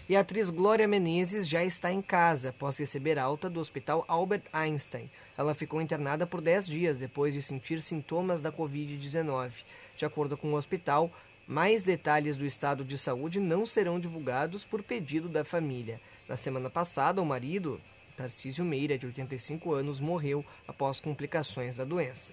[0.07, 4.43] E a atriz Glória Menezes já está em casa após receber alta do Hospital Albert
[4.53, 5.11] Einstein.
[5.37, 9.65] Ela ficou internada por 10 dias depois de sentir sintomas da Covid-19.
[9.97, 11.11] De acordo com o hospital,
[11.47, 16.01] mais detalhes do estado de saúde não serão divulgados por pedido da família.
[16.29, 17.81] Na semana passada, o marido,
[18.17, 22.33] Tarcísio Meira, de 85 anos, morreu após complicações da doença.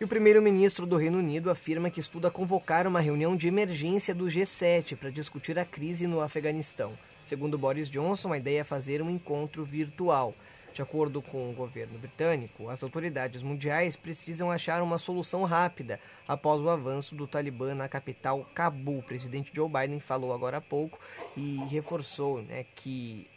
[0.00, 4.26] E o primeiro-ministro do Reino Unido afirma que estuda convocar uma reunião de emergência do
[4.26, 6.96] G7 para discutir a crise no Afeganistão.
[7.20, 10.34] Segundo Boris Johnson, a ideia é fazer um encontro virtual.
[10.72, 16.60] De acordo com o governo britânico, as autoridades mundiais precisam achar uma solução rápida após
[16.60, 18.98] o avanço do Talibã na capital Cabul.
[18.98, 20.98] O presidente Joe Biden falou agora há pouco
[21.36, 23.28] e reforçou né, que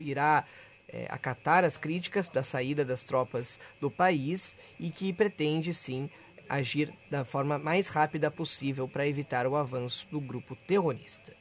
[0.00, 0.44] irá
[0.88, 6.10] é, acatar as críticas da saída das tropas do país e que pretende sim
[6.48, 11.36] agir da forma mais rápida possível para evitar o avanço do grupo terrorista.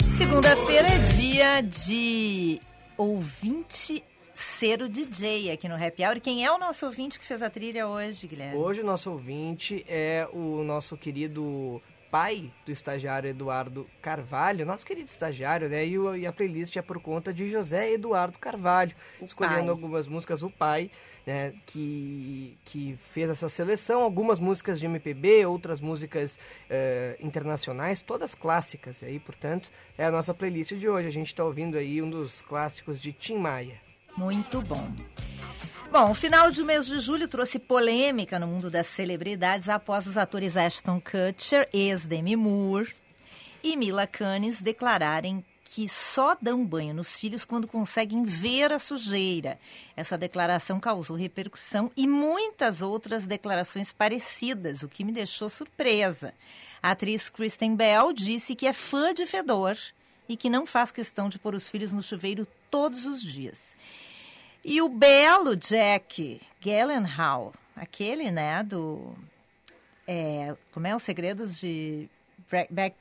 [0.00, 2.60] Segunda-feira é dia de
[2.96, 6.20] ouvinte ser o DJ aqui no Happy Hour.
[6.20, 8.56] Quem é o nosso ouvinte que fez a trilha hoje, Guilherme?
[8.56, 15.08] Hoje o nosso ouvinte é o nosso querido pai do estagiário Eduardo Carvalho, nosso querido
[15.08, 15.86] estagiário, né?
[15.86, 19.68] E, o, e a playlist é por conta de José Eduardo Carvalho, o escolhendo pai.
[19.68, 20.90] algumas músicas, o pai,
[21.26, 21.52] né?
[21.66, 29.02] Que, que fez essa seleção, algumas músicas de MPB, outras músicas uh, internacionais, todas clássicas.
[29.02, 31.08] E aí, portanto, é a nossa playlist de hoje.
[31.08, 33.80] A gente está ouvindo aí um dos clássicos de Tim Maia.
[34.16, 34.90] Muito bom.
[35.90, 40.16] Bom, o final de mês de julho trouxe polêmica no mundo das celebridades após os
[40.16, 42.94] atores Ashton Kutcher, ex-Demi Moore,
[43.62, 49.56] e Mila Kunis declararem que só dão banho nos filhos quando conseguem ver a sujeira.
[49.96, 56.34] Essa declaração causou repercussão e muitas outras declarações parecidas, o que me deixou surpresa.
[56.82, 59.76] A atriz Kristen Bell disse que é fã de fedor
[60.28, 63.76] e que não faz questão de pôr os filhos no chuveiro todos os dias.
[64.64, 69.14] E o belo Jack Gyllenhaal, aquele, né, do...
[70.04, 70.96] É, como é?
[70.96, 72.08] Os Segredos de
[72.68, 72.96] Back,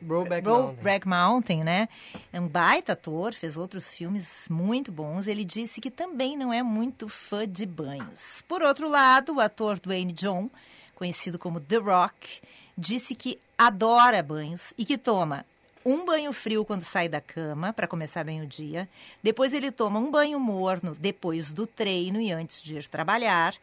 [0.00, 1.06] Brokeback Mountain.
[1.06, 1.88] Mountain, né?
[2.32, 5.26] É um baita ator, fez outros filmes muito bons.
[5.26, 8.42] Ele disse que também não é muito fã de banhos.
[8.48, 10.50] Por outro lado, o ator Dwayne John,
[10.94, 12.40] conhecido como The Rock,
[12.76, 15.44] disse que adora banhos e que toma
[15.88, 18.86] um banho frio quando sai da cama, para começar bem o dia.
[19.22, 23.54] Depois ele toma um banho morno depois do treino e antes de ir trabalhar.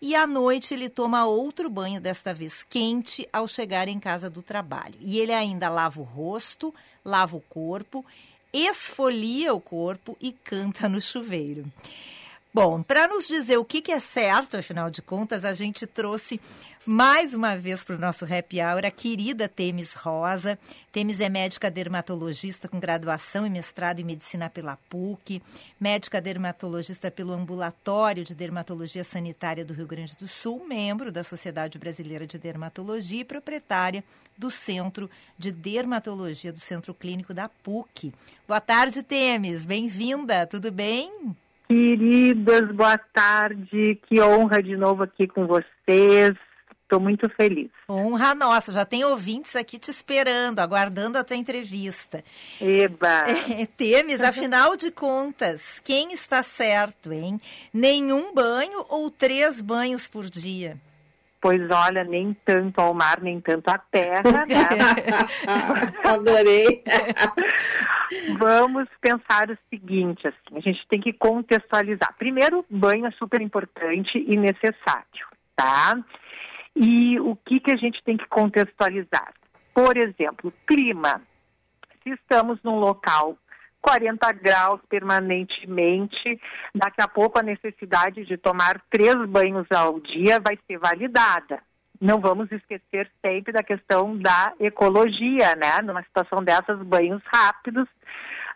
[0.00, 4.42] E à noite ele toma outro banho, desta vez quente, ao chegar em casa do
[4.42, 4.94] trabalho.
[5.00, 6.72] E ele ainda lava o rosto,
[7.04, 8.04] lava o corpo,
[8.52, 11.64] esfolia o corpo e canta no chuveiro.
[12.54, 16.38] Bom, para nos dizer o que, que é certo, afinal de contas, a gente trouxe
[16.84, 20.58] mais uma vez para o nosso happy hour a querida Temis Rosa.
[20.92, 25.42] Temis é médica dermatologista com graduação e mestrado em medicina pela PUC,
[25.80, 31.78] médica dermatologista pelo Ambulatório de Dermatologia Sanitária do Rio Grande do Sul, membro da Sociedade
[31.78, 34.04] Brasileira de Dermatologia e proprietária
[34.36, 38.12] do Centro de Dermatologia do Centro Clínico da PUC.
[38.46, 39.64] Boa tarde, Temis.
[39.64, 40.46] Bem-vinda.
[40.46, 41.34] Tudo bem?
[41.68, 43.98] Queridas, boa tarde.
[44.06, 46.34] Que honra de novo aqui com vocês.
[46.82, 47.70] Estou muito feliz.
[47.88, 52.22] Honra nossa, já tem ouvintes aqui te esperando, aguardando a tua entrevista.
[52.60, 53.24] Eba!
[53.58, 57.40] É, Temes, afinal de contas, quem está certo, hein?
[57.72, 60.76] Nenhum banho ou três banhos por dia?
[61.42, 64.54] Pois olha, nem tanto ao mar, nem tanto à terra, né?
[66.08, 66.84] Adorei.
[68.38, 72.14] Vamos pensar o seguinte, assim, a gente tem que contextualizar.
[72.16, 75.26] Primeiro, banho é super importante e necessário,
[75.56, 75.98] tá?
[76.76, 79.34] E o que, que a gente tem que contextualizar?
[79.74, 81.20] Por exemplo, clima.
[82.04, 83.36] Se estamos num local
[83.82, 86.40] 40 graus permanentemente,
[86.72, 91.60] daqui a pouco a necessidade de tomar três banhos ao dia vai ser validada.
[92.00, 95.80] Não vamos esquecer sempre da questão da ecologia, né?
[95.82, 97.88] Numa situação dessas, banhos rápidos,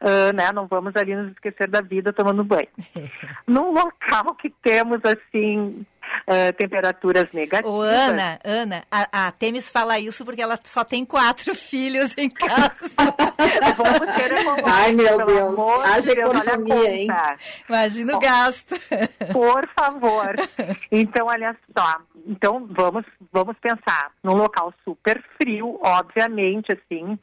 [0.01, 0.51] uh, né?
[0.53, 2.69] Não vamos ali nos esquecer da vida tomando banho.
[3.47, 5.87] Num local que temos, assim,
[6.23, 7.73] uh, temperaturas negativas.
[7.73, 12.29] Ô, Ana, Ana, a, a Temis fala isso porque ela só tem quatro filhos em
[12.29, 12.73] casa.
[13.77, 14.33] Vamos ter
[14.65, 17.09] Ai, meu Deus, haja economia, hein?
[17.69, 18.75] Imagina o gasto.
[19.33, 20.35] Por favor.
[20.91, 21.97] Então, olha só.
[22.27, 27.19] Então, vamos, vamos pensar num local super frio, obviamente, assim,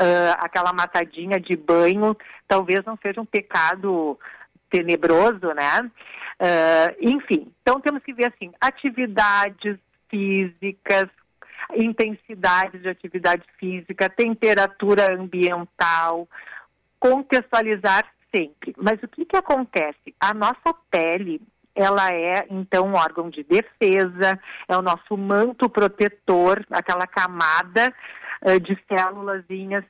[0.00, 4.18] uh, aquela matadinha de banho talvez não seja um pecado
[4.76, 5.90] tenebroso, né?
[6.38, 11.08] Uh, enfim, então temos que ver assim, atividades físicas,
[11.74, 16.28] intensidade de atividade física, temperatura ambiental,
[17.00, 18.74] contextualizar sempre.
[18.76, 20.14] Mas o que, que acontece?
[20.20, 21.40] A nossa pele,
[21.74, 27.92] ela é então um órgão de defesa, é o nosso manto protetor, aquela camada
[28.42, 29.84] uh, de célulazinhas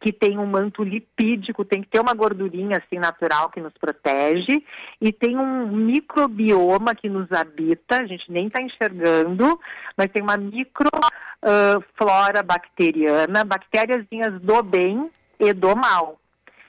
[0.00, 4.64] que tem um manto lipídico, tem que ter uma gordurinha assim natural que nos protege
[5.00, 9.60] e tem um microbioma que nos habita, a gente nem está enxergando,
[9.96, 16.18] mas tem uma microflora uh, bacteriana, bactériazinhas do bem e do mal,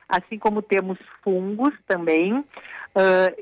[0.08, 2.46] assim como temos fungos também, uh,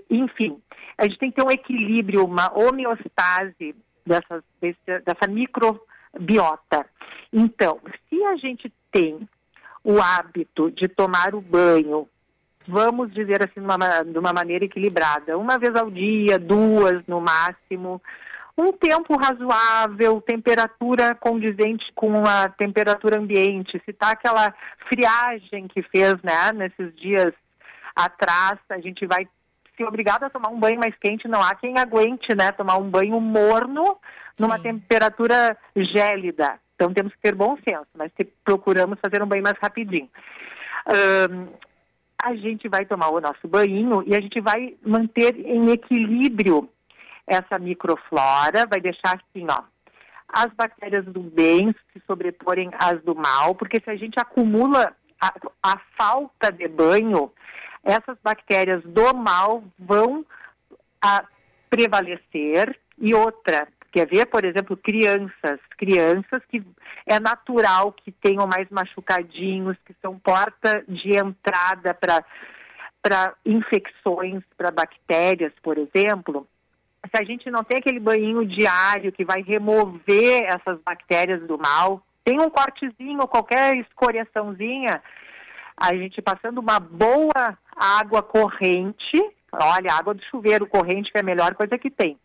[0.10, 0.58] enfim,
[0.98, 4.42] a gente tem que ter um equilíbrio, uma homeostase dessa,
[4.86, 6.86] dessa microbiota.
[7.34, 9.28] Então, se a gente tem
[9.86, 12.10] o hábito de tomar o banho,
[12.68, 17.22] vamos dizer assim, de uma, de uma maneira equilibrada, uma vez ao dia, duas no
[17.22, 18.02] máximo,
[18.58, 23.80] um tempo razoável, temperatura condizente com a temperatura ambiente.
[23.86, 24.54] Se está aquela
[24.92, 27.34] friagem que fez, né, nesses dias
[27.96, 29.28] atrás, a gente vai
[29.78, 31.28] ser obrigado a tomar um banho mais quente.
[31.28, 33.98] Não há quem aguente, né, tomar um banho morno
[34.40, 34.64] numa Sim.
[34.64, 36.58] temperatura gélida.
[36.76, 38.12] Então temos que ter bom senso, mas
[38.44, 40.10] procuramos fazer um banho mais rapidinho.
[40.88, 41.48] Um,
[42.22, 46.70] a gente vai tomar o nosso banho e a gente vai manter em equilíbrio
[47.26, 49.64] essa microflora, vai deixar assim, ó,
[50.28, 55.34] as bactérias do bem se sobreporem às do mal, porque se a gente acumula a,
[55.64, 57.32] a falta de banho,
[57.84, 60.26] essas bactérias do mal vão
[61.02, 61.24] a
[61.70, 62.78] prevalecer.
[62.98, 66.62] E outra, quer ver, por exemplo, crianças, crianças que
[67.06, 72.24] é natural que tenham mais machucadinhos, que são porta de entrada para
[73.02, 76.48] para infecções, para bactérias, por exemplo,
[77.06, 82.02] se a gente não tem aquele banho diário que vai remover essas bactérias do mal,
[82.24, 85.04] tem um cortezinho, qualquer escoriaçãozinha,
[85.78, 89.22] a gente passando uma boa água corrente,
[89.54, 92.18] olha, água do chuveiro corrente que é a melhor coisa que tem,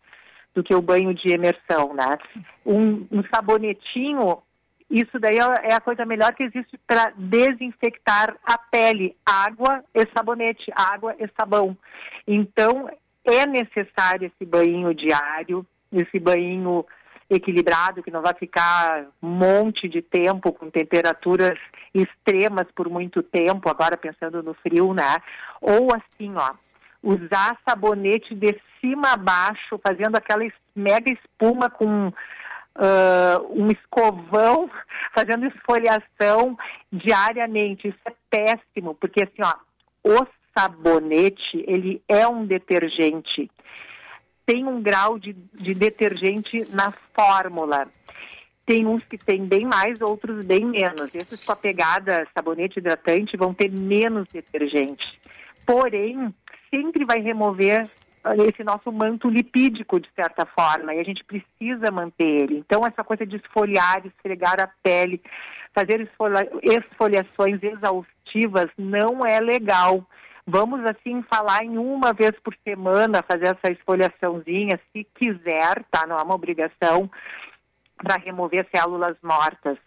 [0.55, 2.19] do que o banho de imersão, né?
[2.65, 4.43] Um, um sabonetinho,
[4.91, 10.07] isso daí é, é a coisa melhor que existe para desinfectar a pele, água e
[10.15, 11.77] sabonete, água e sabão.
[12.27, 12.89] Então,
[13.25, 16.85] é necessário esse banho diário, esse banho
[17.29, 21.57] equilibrado, que não vai ficar um monte de tempo com temperaturas
[21.95, 25.19] extremas por muito tempo, agora pensando no frio, né?
[25.61, 26.55] Ou assim, ó,
[27.03, 30.45] usar sabonete de cima a baixo, fazendo aquela
[30.75, 32.13] mega espuma com uh,
[33.51, 34.71] um escovão,
[35.15, 36.57] fazendo esfoliação
[36.93, 37.89] diariamente.
[37.89, 39.55] Isso é péssimo, porque assim, ó,
[40.05, 40.27] o
[40.57, 43.51] sabonete, ele é um detergente
[44.51, 47.87] tem um grau de, de detergente na fórmula.
[48.67, 51.15] Tem uns que tem bem mais, outros bem menos.
[51.15, 55.05] Esses com a pegada sabonete hidratante vão ter menos detergente.
[55.65, 56.35] Porém,
[56.73, 57.89] sempre vai remover
[58.47, 62.59] esse nosso manto lipídico, de certa forma, e a gente precisa manter ele.
[62.59, 65.23] Então, essa coisa de esfoliar, esfregar a pele,
[65.75, 66.07] fazer
[66.63, 70.07] esfoliações exaustivas não é legal.
[70.47, 76.07] Vamos, assim, falar em uma vez por semana, fazer essa esfoliaçãozinha, se quiser, tá?
[76.07, 77.11] Não é uma obrigação,
[77.97, 79.79] para remover células mortas.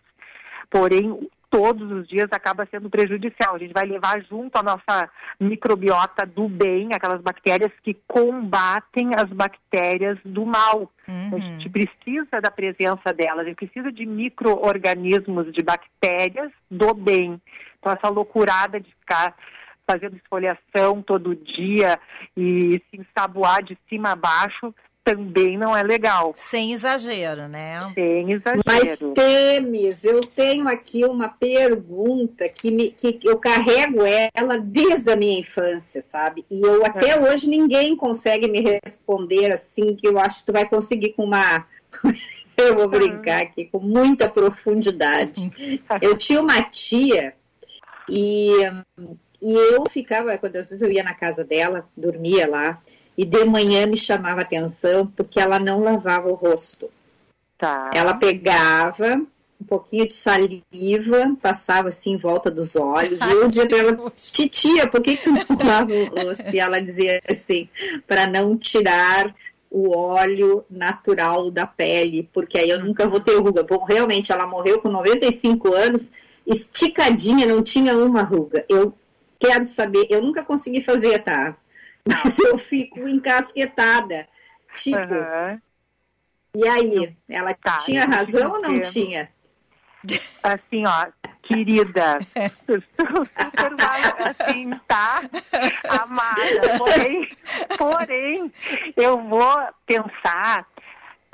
[0.69, 3.53] Porém, todos os dias acaba sendo prejudicial.
[3.53, 5.07] A gente vai levar junto a nossa
[5.39, 10.91] microbiota do bem, aquelas bactérias que combatem as bactérias do mal.
[11.07, 11.29] Uhum.
[11.31, 17.39] A gente precisa da presença delas, a gente precisa de micro-organismos, de bactérias do bem.
[17.77, 19.35] Então, essa loucurada de ficar
[19.87, 21.99] fazendo esfoliação todo dia
[22.35, 24.73] e se ensaboar de cima a baixo
[25.03, 26.33] também não é legal.
[26.35, 27.79] Sem exagero, né?
[27.93, 28.63] Sem exagero.
[28.65, 34.01] Mas, Temes, eu tenho aqui uma pergunta que, me, que eu carrego
[34.33, 36.45] ela desde a minha infância, sabe?
[36.49, 37.19] E eu até é.
[37.19, 41.65] hoje ninguém consegue me responder assim, que eu acho que tu vai conseguir com uma.
[42.57, 45.51] eu vou brincar aqui, com muita profundidade.
[46.01, 47.33] Eu tinha uma tia
[48.09, 48.51] e
[49.45, 52.81] e eu ficava, quando às vezes eu ia na casa dela, dormia lá,
[53.17, 56.89] e de manhã me chamava atenção porque ela não lavava o rosto.
[57.57, 57.91] Tá.
[57.93, 59.21] Ela pegava
[59.61, 64.13] um pouquinho de saliva, passava assim em volta dos olhos, e eu dizia para ela,
[64.15, 66.43] titia, por que, que tu não lava o rosto?
[66.53, 67.69] E ela dizia assim,
[68.05, 69.33] para não tirar
[69.71, 73.63] o óleo natural da pele, porque aí eu nunca vou ter ruga.
[73.63, 76.11] Bom, realmente, ela morreu com 95 anos,
[76.45, 78.65] esticadinha, não tinha uma ruga.
[78.69, 78.93] Eu
[79.39, 81.57] quero saber, eu nunca consegui fazer, tá?
[82.07, 84.27] Mas eu fico encasquetada.
[84.75, 85.61] Tipo, uhum.
[86.55, 87.17] e aí?
[87.29, 89.29] Ela tá, tinha razão ou não tinha?
[90.43, 91.07] Assim, ó,
[91.43, 93.73] querida, super
[94.41, 95.21] assim, tá?
[95.87, 97.29] Amada, porém,
[97.77, 98.53] porém,
[98.97, 100.67] eu vou pensar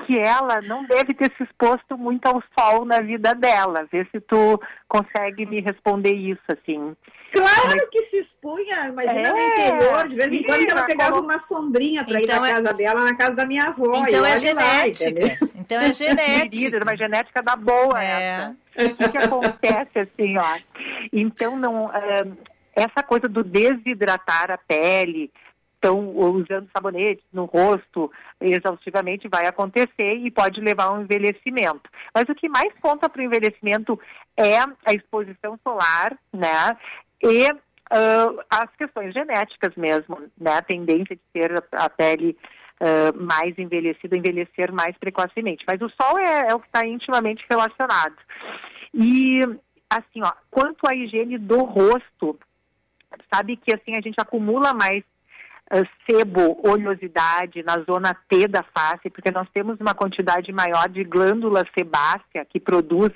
[0.06, 3.86] que ela não deve ter se exposto muito ao sol na vida dela.
[3.90, 6.96] Vê se tu consegue me responder isso, assim.
[7.32, 7.88] Claro Mas...
[7.88, 12.04] que se expunha, imagina é, no interior, de vez em quando ela pegava uma sombrinha
[12.04, 12.52] para então ir na é...
[12.52, 14.04] casa dela, na casa da minha avó.
[14.06, 15.26] Então é genética.
[15.26, 16.48] Lá, então é genética.
[16.50, 18.22] Querida, uma genética da boa é.
[18.22, 18.56] essa.
[18.76, 20.58] O que, que acontece assim, ó?
[21.12, 22.26] Então não, é,
[22.74, 25.30] essa coisa do desidratar a pele,
[25.80, 31.88] então, usando sabonete no rosto exaustivamente vai acontecer e pode levar a um envelhecimento.
[32.14, 33.98] Mas o que mais conta para o envelhecimento
[34.36, 36.76] é a exposição solar, né?
[37.22, 37.50] E
[37.90, 40.54] uh, as questões genéticas mesmo, né?
[40.54, 42.36] A tendência de ter a, pele
[42.80, 45.64] uh, mais envelhecida, envelhecer mais precocemente.
[45.66, 48.16] Mas o sol é, é o que está intimamente relacionado.
[48.94, 49.40] E,
[49.88, 52.38] assim, ó, quanto à higiene do rosto,
[53.32, 55.04] sabe que assim a gente acumula mais
[55.72, 61.04] uh, sebo, oleosidade na zona T da face, porque nós temos uma quantidade maior de
[61.04, 63.12] glândula sebácea que produz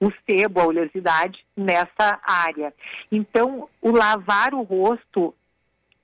[0.00, 2.72] o sebo, a oleosidade nessa área.
[3.10, 5.34] Então, o lavar o rosto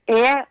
[0.07, 0.45] é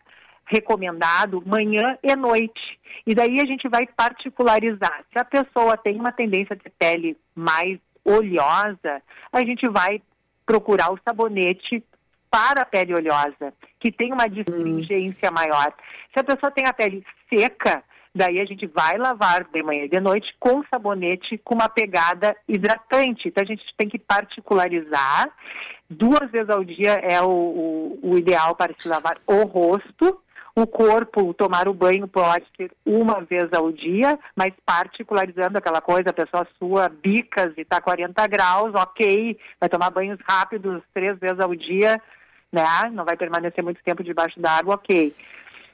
[0.46, 2.78] recomendado manhã e noite.
[3.06, 5.04] E daí a gente vai particularizar.
[5.12, 10.02] Se a pessoa tem uma tendência de pele mais oleosa, a gente vai
[10.44, 11.82] procurar o sabonete
[12.30, 15.72] para a pele oleosa, que tem uma distringência maior.
[16.12, 17.82] Se a pessoa tem a pele seca,
[18.14, 22.36] daí a gente vai lavar de manhã e de noite com sabonete com uma pegada
[22.48, 23.28] hidratante.
[23.28, 25.30] Então a gente tem que particularizar.
[25.88, 30.20] Duas vezes ao dia é o, o, o ideal para se lavar o rosto
[30.54, 36.10] o corpo, tomar o banho pode ser uma vez ao dia, mas particularizando aquela coisa,
[36.10, 41.40] a pessoa sua bicas e está 40 graus, ok, vai tomar banhos rápidos três vezes
[41.40, 42.00] ao dia,
[42.52, 42.90] né?
[42.92, 45.14] Não vai permanecer muito tempo debaixo d'água, ok.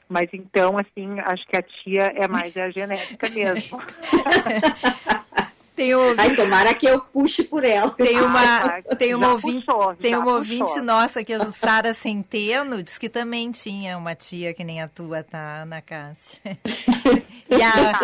[0.09, 3.81] Mas então, assim, acho que a tia é mais a genética mesmo.
[5.77, 6.15] Tem um.
[6.17, 7.91] Ai, tomara que eu puxe por ela.
[7.91, 12.83] Tem uma, tem uma ouvinte, puxou, tem uma ouvinte nossa que é a Jussara Centeno,
[12.83, 16.41] diz que também tinha uma tia que nem a tua, tá, Ana Cássia.
[17.49, 18.01] E a,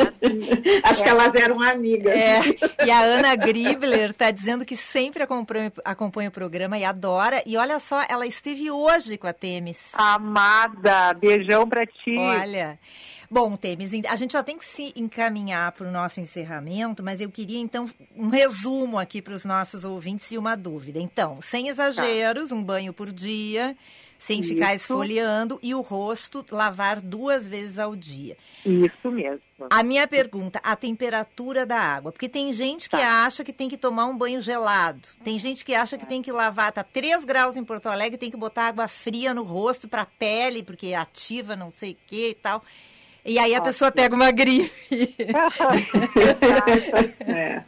[0.89, 2.15] Acho é, que elas eram amigas.
[2.15, 2.41] É,
[2.87, 7.43] e a Ana Gribler está dizendo que sempre acompanha, acompanha o programa e adora.
[7.47, 9.91] E olha só, ela esteve hoje com a Temis.
[9.95, 12.17] Amada, beijão pra ti.
[12.17, 12.79] Olha.
[13.31, 17.31] Bom, Temis, a gente já tem que se encaminhar para o nosso encerramento, mas eu
[17.31, 20.99] queria, então, um resumo aqui para os nossos ouvintes e uma dúvida.
[20.99, 22.55] Então, sem exageros, tá.
[22.55, 23.75] um banho por dia,
[24.23, 24.51] sem Isso.
[24.51, 28.37] ficar esfoliando e o rosto lavar duas vezes ao dia.
[28.65, 29.41] Isso mesmo.
[29.69, 33.25] A minha pergunta, a temperatura da água, porque tem gente que tá.
[33.25, 36.31] acha que tem que tomar um banho gelado, tem gente que acha que tem que
[36.31, 40.03] lavar, tá 3 graus em Porto Alegre, tem que botar água fria no rosto para
[40.03, 42.63] a pele, porque ativa não sei o que e tal.
[43.25, 44.71] E aí a pessoa pega uma gripe.
[47.27, 47.65] é.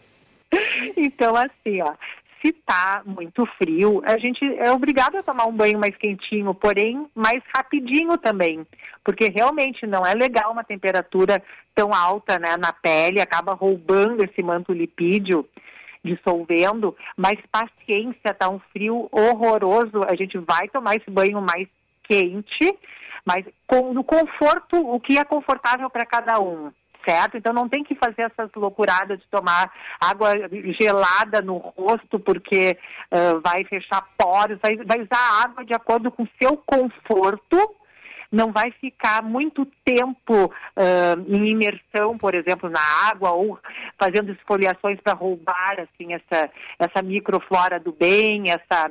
[0.97, 1.95] Então, assim, ó,
[2.45, 7.07] se tá muito frio, a gente é obrigado a tomar um banho mais quentinho, porém
[7.15, 8.67] mais rapidinho também,
[9.03, 11.43] porque realmente não é legal uma temperatura
[11.75, 15.49] tão alta, né, na pele, acaba roubando esse manto lipídio,
[16.05, 21.67] dissolvendo, mas paciência, tá um frio horroroso, a gente vai tomar esse banho mais
[22.07, 22.79] quente,
[23.25, 26.71] mas com, no conforto, o que é confortável para cada um
[27.07, 27.37] certo?
[27.37, 30.33] Então não tem que fazer essas loucuradas de tomar água
[30.81, 32.77] gelada no rosto porque
[33.13, 37.75] uh, vai fechar poros, vai, vai usar água de acordo com o seu conforto,
[38.31, 43.59] não vai ficar muito tempo uh, em imersão, por exemplo, na água ou
[43.99, 48.91] fazendo esfoliações para roubar assim essa essa microflora do bem, essa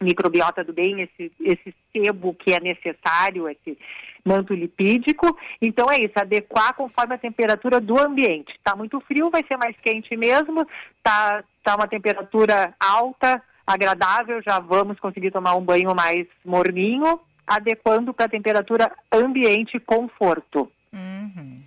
[0.00, 3.78] microbiota do bem, esse, esse sebo que é necessário, esse
[4.24, 5.36] manto lipídico.
[5.60, 8.52] Então é isso, adequar conforme a temperatura do ambiente.
[8.52, 10.66] Está muito frio, vai ser mais quente mesmo.
[10.98, 18.12] Está tá uma temperatura alta, agradável, já vamos conseguir tomar um banho mais morninho, adequando
[18.12, 20.70] para a temperatura ambiente conforto.
[20.92, 21.62] Uhum.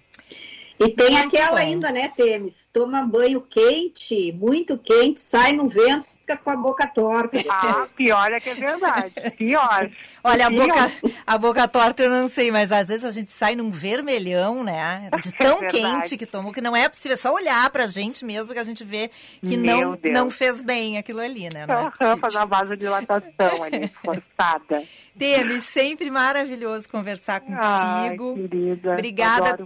[0.79, 1.57] E tem muito aquela bom.
[1.57, 2.69] ainda, né, Temes?
[2.71, 7.39] Toma banho quente, muito quente, sai no vento, fica com a boca torta.
[7.49, 9.13] Ah, pior é que é verdade.
[9.37, 9.89] Pior.
[10.23, 10.91] Olha, a boca,
[11.25, 15.09] a boca torta eu não sei, mas às vezes a gente sai num vermelhão, né?
[15.21, 18.23] De tão é quente que tomou, que não é possível, é só olhar pra gente
[18.23, 19.09] mesmo que a gente vê
[19.41, 21.65] que não, não fez bem aquilo ali, né?
[21.65, 24.83] Não é Fazer uma vasodilatação ali, forçada.
[25.17, 27.59] Teme, sempre maravilhoso conversar contigo.
[27.61, 28.93] Ai, querida.
[28.93, 29.57] Obrigada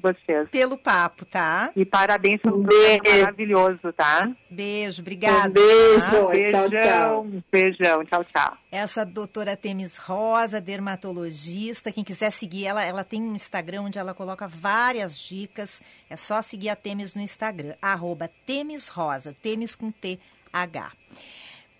[0.49, 1.72] pelo papo, tá?
[1.76, 4.32] E parabéns pelo beijo maravilhoso, tá?
[4.49, 5.49] Beijo, obrigada.
[5.49, 6.51] Um beijo.
[6.51, 6.53] Tá?
[6.54, 7.28] Beijão, tchau, tchau.
[7.51, 8.58] Beijão, tchau, tchau.
[8.72, 14.14] Essa doutora Temis Rosa, dermatologista, quem quiser seguir ela, ela tem um Instagram onde ela
[14.14, 15.82] coloca várias dicas.
[16.10, 20.91] É só seguir a Temis no Instagram, arroba Temis Rosa, Temis com T-H.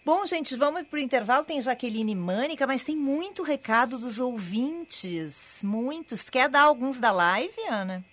[0.06, 1.46] Bom, gente, vamos para o intervalo.
[1.46, 5.62] Tem Jaqueline Mânica, mas tem muito recado dos ouvintes.
[5.64, 6.30] Muitos.
[6.30, 8.04] Quer dar alguns da live, Ana?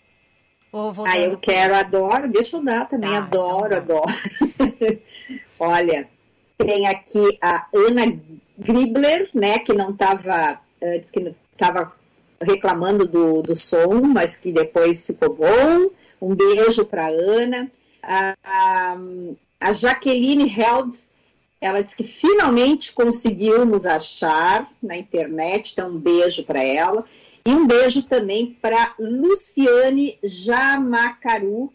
[0.71, 2.29] Ou vou ah, eu quero, adoro.
[2.29, 3.11] Deixa eu dar também.
[3.11, 5.03] Tá, adoro, então adoro.
[5.59, 6.09] Olha,
[6.65, 8.21] tem aqui a Ana
[8.59, 11.93] Gribler, né, que não estava, uh, disse que estava
[12.41, 15.91] reclamando do, do som, mas que depois ficou bom.
[16.21, 17.71] Um beijo para Ana.
[18.03, 18.97] A, a,
[19.61, 20.97] a Jaqueline Held,
[21.61, 27.05] ela disse que finalmente conseguiu nos achar na internet, então um beijo para ela.
[27.45, 31.73] E um beijo também para Luciane Jamacaru,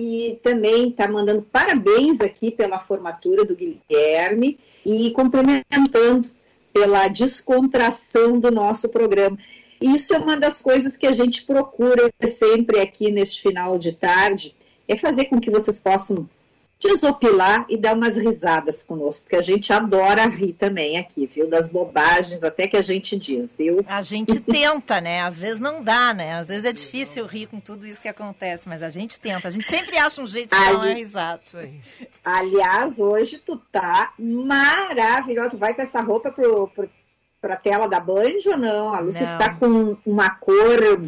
[0.00, 6.30] e também está mandando parabéns aqui pela formatura do Guilherme e complementando
[6.72, 9.36] pela descontração do nosso programa.
[9.80, 14.54] Isso é uma das coisas que a gente procura sempre aqui neste final de tarde,
[14.86, 16.28] é fazer com que vocês possam
[16.78, 21.48] desopilar e dar umas risadas conosco, porque a gente adora rir também aqui, viu?
[21.48, 23.84] Das bobagens até que a gente diz, viu?
[23.88, 25.22] A gente tenta, né?
[25.22, 26.34] Às vezes não dá, né?
[26.34, 29.48] Às vezes é difícil rir com tudo isso que acontece, mas a gente tenta.
[29.48, 30.76] A gente sempre acha um jeito de Ali...
[30.76, 31.42] dar uma risada.
[32.24, 35.50] Aliás, hoje tu tá maravilhosa.
[35.50, 36.88] Tu vai com essa roupa pro, pro
[37.40, 38.92] para a tela da Band ou não?
[38.92, 39.32] A Lúcia não.
[39.32, 41.00] está com uma cor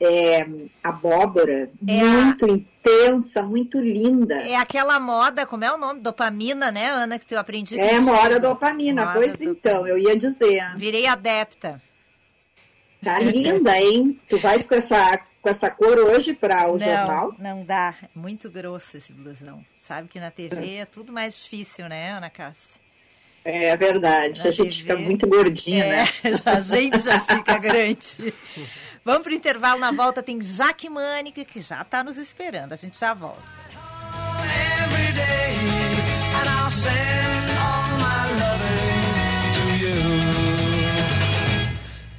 [0.00, 0.46] é,
[0.82, 2.58] abóbora é muito a...
[2.88, 4.34] intensa, muito linda.
[4.34, 6.00] É aquela moda, como é o nome?
[6.00, 7.78] Dopamina, né, Ana, que tu aprendi?
[7.78, 9.56] É, moda dopamina, moda pois dopamina.
[9.58, 10.76] então, eu ia dizer.
[10.76, 11.82] Virei adepta.
[13.02, 14.20] Tá linda, hein?
[14.28, 17.34] Tu vais com essa, com essa cor hoje para o não, jornal?
[17.38, 19.64] Não dá, é muito grosso esse blusão.
[19.80, 22.88] Sabe que na TV é, é tudo mais difícil, né, Ana Cássia?
[23.44, 26.08] É verdade, na a gente TV, fica muito gordinha, é, né?
[26.44, 28.34] A gente já fica grande.
[29.04, 32.72] Vamos para o intervalo, na volta tem Jaque Mânica, que já está nos esperando.
[32.72, 33.42] A gente já volta.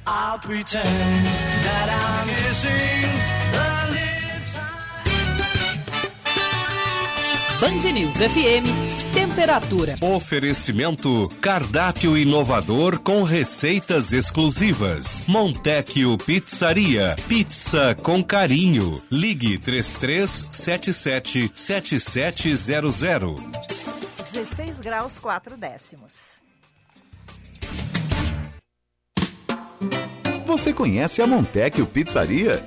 [0.06, 3.39] I'll pretend that I'm missing
[7.60, 9.94] Band News FM, temperatura.
[10.00, 15.22] Oferecimento cardápio inovador com receitas exclusivas.
[15.26, 19.02] Montecchio Pizzaria, pizza com carinho.
[19.12, 23.34] Ligue 3377 7700.
[24.32, 26.40] 16 graus 4 décimos.
[30.46, 32.66] Você conhece a Montecchio Pizzaria?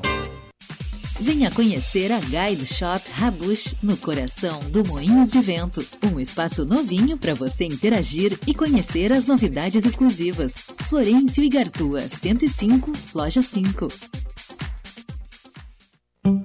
[1.21, 5.85] Venha conhecer a Guide Shop Rabush, no coração do Moinhos de Vento.
[6.11, 10.53] Um espaço novinho para você interagir e conhecer as novidades exclusivas.
[10.89, 13.87] Florencio e Gartua, 105, Loja 5.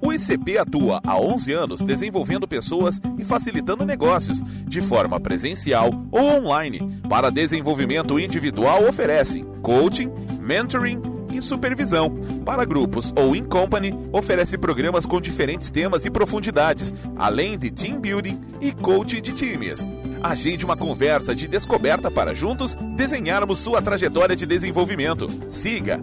[0.03, 6.45] O ICP atua há 11 anos desenvolvendo pessoas e facilitando negócios, de forma presencial ou
[6.45, 7.01] online.
[7.09, 12.11] Para desenvolvimento individual, oferece coaching, mentoring e supervisão.
[12.45, 18.01] Para grupos ou in company, oferece programas com diferentes temas e profundidades, além de team
[18.01, 19.91] building e coach de times.
[20.23, 25.29] Agende uma conversa de descoberta para juntos desenharmos sua trajetória de desenvolvimento.
[25.49, 26.01] Siga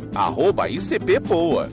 [0.70, 1.70] ICPPoa.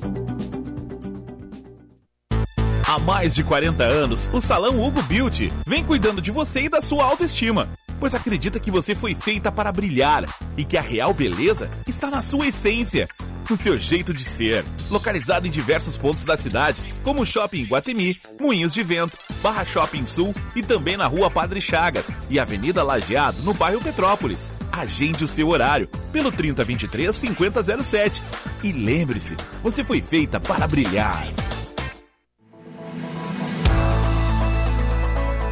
[2.86, 6.82] Há mais de 40 anos, o Salão Hugo Beauty vem cuidando de você e da
[6.82, 7.68] sua autoestima,
[8.00, 10.24] pois acredita que você foi feita para brilhar
[10.56, 13.06] e que a real beleza está na sua essência
[13.50, 14.64] no seu jeito de ser.
[14.88, 20.06] Localizado em diversos pontos da cidade, como o Shopping Guatemi, Moinhos de Vento, Barra Shopping
[20.06, 24.48] Sul e também na Rua Padre Chagas e Avenida Lajeado, no bairro Petrópolis.
[24.72, 28.22] Agende o seu horário pelo 3023 5007.
[28.62, 31.26] E lembre-se, você foi feita para brilhar.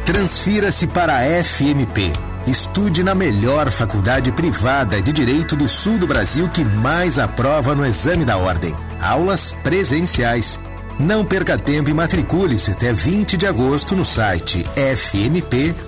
[0.05, 6.49] Transfira-se para a FMP Estude na melhor faculdade privada de Direito do Sul do Brasil
[6.49, 8.75] que mais aprova no exame da ordem.
[9.01, 10.59] Aulas presenciais.
[10.99, 15.79] Não perca tempo e matricule-se até 20 de agosto no site fmp.edu.br.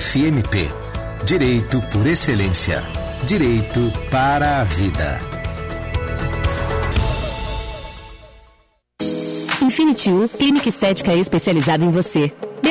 [0.00, 0.68] FMP
[1.24, 2.82] Direito por Excelência.
[3.26, 5.18] Direito para a Vida.
[9.60, 12.32] Infinity U, clínica estética especializada em você.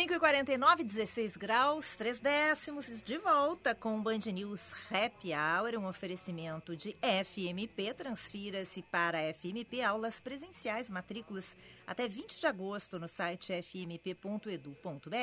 [0.00, 5.86] 5 e 49 16 graus, 3 décimos, de volta com Band News Happy Hour, um
[5.86, 7.92] oferecimento de FMP.
[7.92, 11.54] Transfira-se para FMP aulas presenciais, matrículas
[11.86, 15.14] até 20 de agosto no site fmp.edu.br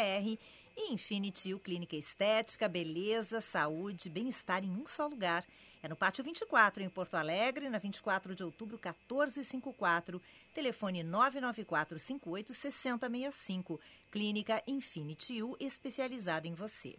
[0.77, 5.43] e Infinity Clínica Estética, Beleza, Saúde, Bem-Estar em um só lugar.
[5.81, 10.21] É no Pátio 24, em Porto Alegre, na 24 de outubro, 1454.
[10.53, 13.79] Telefone 994 58 6065.
[14.11, 16.95] Clínica Infinity U, especializada em você.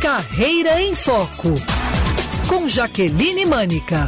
[0.00, 1.54] Carreira em Foco.
[2.48, 4.06] Com Jaqueline Mânica.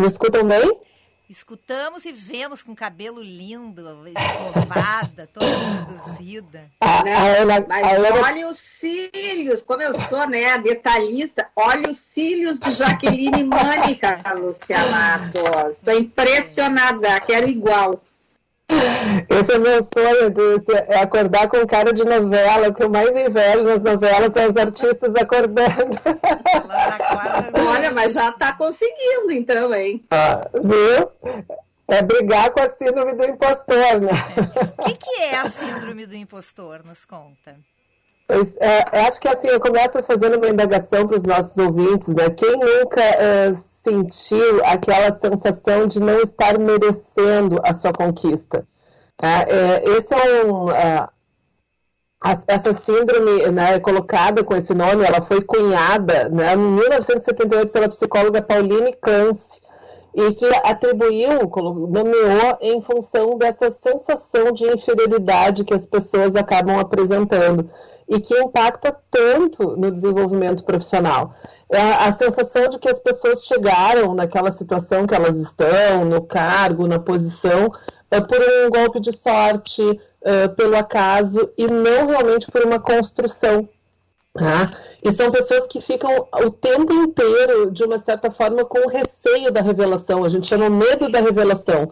[0.00, 0.80] Me escutam bem?
[1.28, 5.46] Escutamos e vemos com cabelo lindo, escovada, toda
[5.84, 6.64] produzida.
[7.04, 7.44] Né?
[7.68, 14.22] Mas olha os cílios, como eu sou, né, detalhista, olha os cílios de Jaqueline Mânica,
[14.36, 15.76] Luciana Matos.
[15.76, 18.00] Estou impressionada, quero igual.
[19.28, 22.68] Esse é meu sonho, Dulce, é acordar com cara de novela.
[22.68, 25.98] O que eu mais invejo nas novelas são os artistas acordando.
[27.80, 30.04] Olha, mas já está conseguindo, então, hein?
[30.10, 31.10] Ah, viu?
[31.88, 34.10] É brigar com a síndrome do impostor, né?
[34.78, 36.84] O que, que é a síndrome do impostor?
[36.84, 37.56] Nos conta.
[38.28, 42.28] Pois, é, acho que assim, eu começo fazendo uma indagação para os nossos ouvintes, né?
[42.30, 48.64] Quem nunca é, sentiu aquela sensação de não estar merecendo a sua conquista.
[49.20, 51.08] É, é, esse é um, é,
[52.46, 58.42] essa síndrome né, colocada com esse nome, ela foi cunhada né, em 1978 pela psicóloga
[58.42, 59.60] Pauline Clance
[60.14, 61.50] e que atribuiu,
[61.88, 67.70] nomeou em função dessa sensação de inferioridade que as pessoas acabam apresentando
[68.08, 71.32] e que impacta tanto no desenvolvimento profissional.
[71.70, 76.88] É a sensação de que as pessoas chegaram naquela situação que elas estão, no cargo,
[76.88, 77.72] na posição,
[78.10, 83.68] é, por um golpe de sorte, é, pelo acaso, e não realmente por uma construção.
[84.32, 84.70] Tá?
[85.02, 89.50] E são pessoas que ficam o tempo inteiro, de uma certa forma, com o receio
[89.50, 90.24] da revelação.
[90.24, 91.90] A gente chama medo da revelação,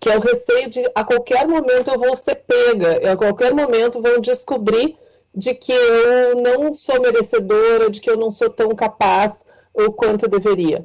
[0.00, 4.00] que é o receio de a qualquer momento eu vou ser pega, a qualquer momento
[4.00, 4.96] vão descobrir
[5.34, 9.44] de que eu não sou merecedora, de que eu não sou tão capaz
[9.74, 10.84] o quanto deveria.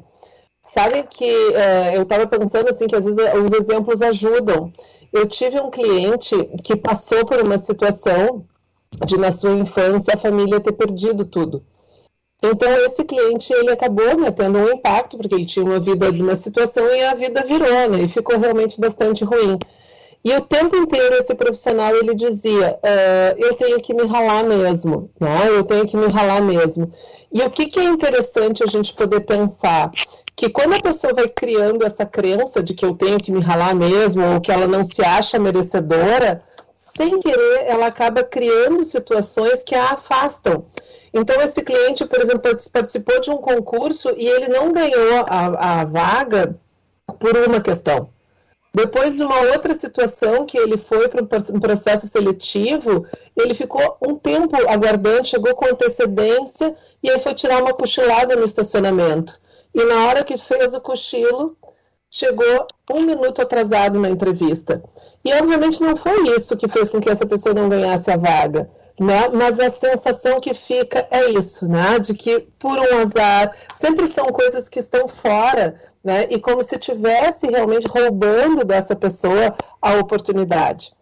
[0.64, 4.72] Sabe que uh, eu estava pensando assim que às vezes os exemplos ajudam.
[5.12, 8.46] Eu tive um cliente que passou por uma situação
[9.06, 11.64] de na sua infância a família ter perdido tudo.
[12.42, 16.22] Então esse cliente ele acabou né, tendo um impacto porque ele tinha uma vida de
[16.22, 19.60] uma situação e a vida virou, né, e ficou realmente bastante ruim.
[20.24, 25.10] E o tempo inteiro esse profissional ele dizia: uh, eu tenho que me ralar mesmo,
[25.20, 25.48] né?
[25.48, 26.92] eu tenho que me ralar mesmo.
[27.32, 29.92] E o que, que é interessante a gente poder pensar?
[30.40, 33.76] Que quando a pessoa vai criando essa crença de que eu tenho que me ralar
[33.76, 36.42] mesmo, ou que ela não se acha merecedora,
[36.74, 40.64] sem querer ela acaba criando situações que a afastam.
[41.14, 45.84] Então, esse cliente, por exemplo, participou de um concurso e ele não ganhou a, a
[45.84, 46.56] vaga
[47.20, 48.08] por uma questão
[48.74, 51.22] depois de uma outra situação que ele foi para
[51.52, 57.62] um processo seletivo, ele ficou um tempo aguardando, chegou com antecedência e aí foi tirar
[57.62, 59.40] uma cochilada no estacionamento.
[59.74, 61.56] E na hora que fez o cochilo,
[62.10, 64.84] chegou um minuto atrasado na entrevista.
[65.24, 68.70] E obviamente não foi isso que fez com que essa pessoa não ganhasse a vaga.
[69.00, 69.30] Né?
[69.30, 72.00] Mas a sensação que fica é isso, né?
[72.00, 76.28] De que por um azar, sempre são coisas que estão fora né?
[76.30, 80.94] E como se tivesse realmente roubando dessa pessoa a oportunidade.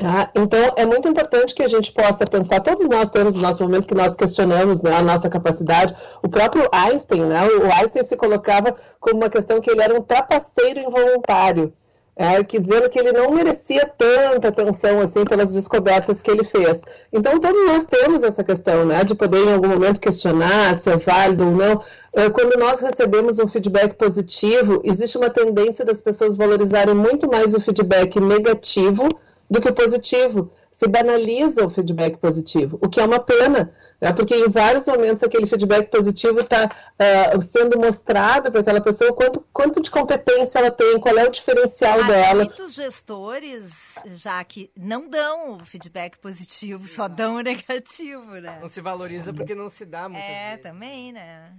[0.00, 0.30] Tá?
[0.34, 3.86] Então, é muito importante que a gente possa pensar, todos nós temos o nosso momento
[3.86, 5.94] que nós questionamos né, a nossa capacidade.
[6.22, 10.02] O próprio Einstein, né, o Einstein se colocava como uma questão que ele era um
[10.02, 11.72] trapaceiro involuntário
[12.18, 16.82] é, que dizendo que ele não merecia tanta atenção assim pelas descobertas que ele fez.
[17.12, 20.96] Então todos nós temos essa questão, né, de poder em algum momento questionar se é
[20.96, 21.80] válido ou não.
[22.12, 27.54] É, quando nós recebemos um feedback positivo, existe uma tendência das pessoas valorizarem muito mais
[27.54, 29.08] o feedback negativo
[29.50, 30.52] do que o positivo.
[30.70, 34.12] Se banaliza o feedback positivo, o que é uma pena, né?
[34.12, 39.12] porque em vários momentos aquele feedback positivo está uh, é, sendo mostrado para aquela pessoa
[39.12, 42.44] quanto, quanto de competência ela tem, qual é o diferencial Mas dela.
[42.44, 43.72] Muitos gestores,
[44.12, 48.58] já que não dão o feedback positivo, só dão o negativo, né?
[48.60, 50.22] Não se valoriza porque não se dá muito.
[50.22, 50.62] É, vezes.
[50.62, 51.52] também, né?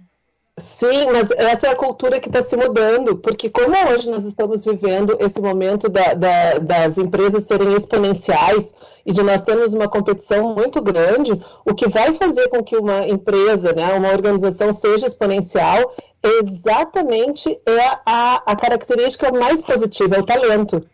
[0.60, 4.64] Sim, mas essa é a cultura que está se mudando, porque como hoje nós estamos
[4.64, 10.54] vivendo esse momento da, da, das empresas serem exponenciais, e de nós termos uma competição
[10.54, 11.32] muito grande,
[11.64, 17.80] o que vai fazer com que uma empresa, né, uma organização seja exponencial exatamente é
[18.04, 20.84] a, a característica mais positiva, é o talento.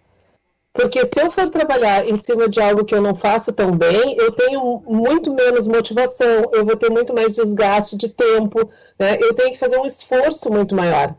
[0.76, 4.14] Porque se eu for trabalhar em cima de algo que eu não faço tão bem,
[4.16, 9.16] eu tenho muito menos motivação, eu vou ter muito mais desgaste de tempo, né?
[9.20, 11.14] eu tenho que fazer um esforço muito maior.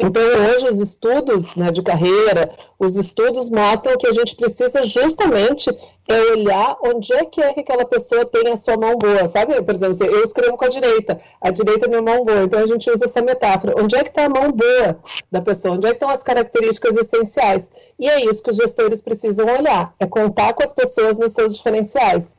[0.00, 5.68] Então, hoje, os estudos né, de carreira, os estudos mostram que a gente precisa justamente
[6.06, 9.60] é olhar onde é que é que aquela pessoa tem a sua mão boa, sabe?
[9.60, 12.66] Por exemplo, eu escrevo com a direita, a direita é minha mão boa, então a
[12.66, 13.74] gente usa essa metáfora.
[13.76, 14.98] Onde é que está a mão boa
[15.30, 15.74] da pessoa?
[15.74, 17.70] Onde é que estão as características essenciais?
[17.98, 21.56] E é isso que os gestores precisam olhar, é contar com as pessoas nos seus
[21.56, 22.36] diferenciais.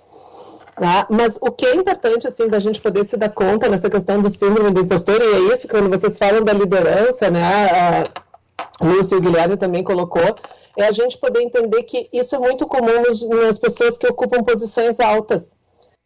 [0.80, 1.06] Tá?
[1.10, 4.30] Mas o que é importante, assim, da gente poder se dar conta nessa questão do
[4.30, 9.18] síndrome do impostor, e é isso, quando vocês falam da liderança, né, a Lúcia e
[9.18, 10.36] o Guilherme também colocou,
[10.78, 14.42] é a gente poder entender que isso é muito comum nas, nas pessoas que ocupam
[14.42, 15.58] posições altas.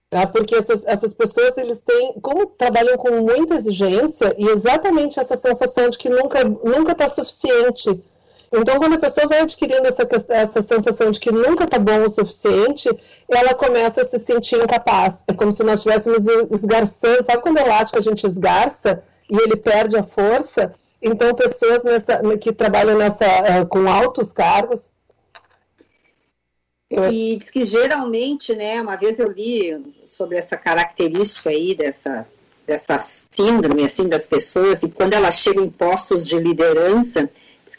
[0.09, 0.25] Tá?
[0.25, 5.87] Porque essas, essas pessoas, eles têm, como trabalham com muita exigência, e exatamente essa sensação
[5.91, 8.03] de que nunca nunca está suficiente,
[8.55, 12.09] então, quando a pessoa vai adquirindo essa, essa sensação de que nunca está bom o
[12.09, 12.87] suficiente,
[13.27, 15.23] ela começa a se sentir incapaz.
[15.27, 17.23] É como se nós estivéssemos esgarçando.
[17.23, 20.75] Sabe quando o elástico a gente esgarça e ele perde a força?
[21.01, 24.91] Então, pessoas nessa, que trabalham nessa, uh, com altos cargos.
[26.89, 27.11] Eu...
[27.11, 32.27] E diz que geralmente, né, uma vez eu li sobre essa característica aí dessa,
[32.67, 37.27] dessa síndrome assim das pessoas, e quando elas chegam em postos de liderança,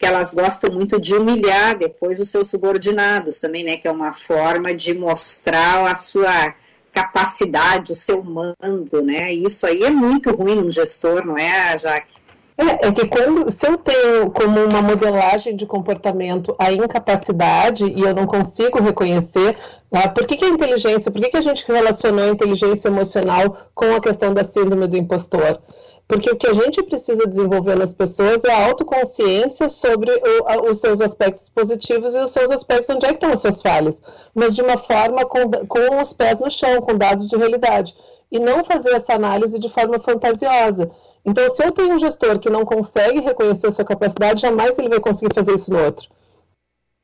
[0.04, 3.78] que elas gostam muito de humilhar depois os seus subordinados também, né?
[3.78, 6.54] Que é uma forma de mostrar a sua
[6.92, 9.32] capacidade, o seu mando, né?
[9.32, 12.16] Isso aí é muito ruim no gestor, não é, Jaque?
[12.58, 18.02] É, é que quando, se eu tenho como uma modelagem de comportamento a incapacidade e
[18.02, 19.56] eu não consigo reconhecer,
[19.90, 20.06] tá?
[20.10, 23.94] por que, que a inteligência, por que, que a gente relacionou a inteligência emocional com
[23.94, 25.62] a questão da síndrome do impostor?
[26.06, 30.70] Porque o que a gente precisa desenvolver nas pessoas é a autoconsciência sobre o, a,
[30.70, 34.02] os seus aspectos positivos e os seus aspectos onde é que estão as suas falhas,
[34.34, 37.94] mas de uma forma com, com os pés no chão, com dados de realidade.
[38.30, 40.90] E não fazer essa análise de forma fantasiosa.
[41.24, 44.90] Então, se eu tenho um gestor que não consegue reconhecer a sua capacidade, jamais ele
[44.90, 46.08] vai conseguir fazer isso no outro.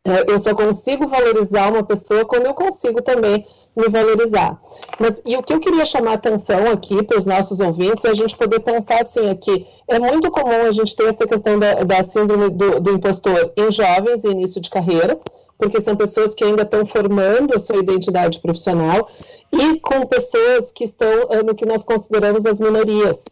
[0.04, 3.46] É, eu só consigo valorizar uma pessoa quando eu consigo também
[3.76, 4.60] me valorizar.
[4.98, 8.14] Mas e o que eu queria chamar atenção aqui para os nossos ouvintes é a
[8.14, 9.66] gente poder pensar assim aqui.
[9.88, 13.70] É muito comum a gente ter essa questão da, da síndrome do, do impostor em
[13.70, 15.18] jovens e início de carreira,
[15.58, 19.08] porque são pessoas que ainda estão formando a sua identidade profissional,
[19.52, 23.24] e com pessoas que estão eh, no que nós consideramos as minorias.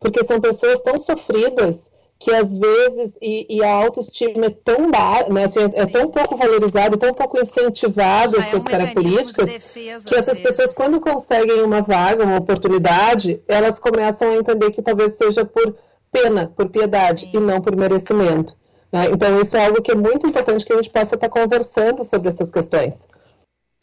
[0.00, 1.91] Porque são pessoas tão sofridas
[2.22, 4.88] que às vezes e, e, a autoestima é tão
[5.28, 9.46] né, assim, é, é, tão pouco valorizada, tão pouco incentivada as é suas um características,
[9.46, 14.70] de defesa, que essas pessoas, quando conseguem uma vaga, uma oportunidade, elas começam a entender
[14.70, 15.74] que talvez seja por
[16.12, 17.32] pena, por piedade, Sim.
[17.34, 18.54] e não por merecimento.
[18.92, 19.08] Né?
[19.10, 22.28] Então, isso é algo que é muito importante que a gente possa estar conversando sobre
[22.28, 23.04] essas questões.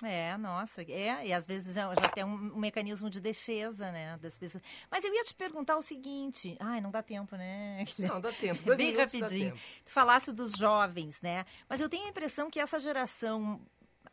[0.03, 4.17] É, nossa, é, e às vezes é, já tem um, um, mecanismo de defesa, né,
[4.21, 4.63] das pessoas.
[4.89, 7.83] Mas eu ia te perguntar o seguinte, ai, não dá tempo, né?
[7.99, 9.53] Não, dá tempo, Dois Bem rapidinho.
[9.83, 13.59] Tu falasse dos jovens, né, mas eu tenho a impressão que essa geração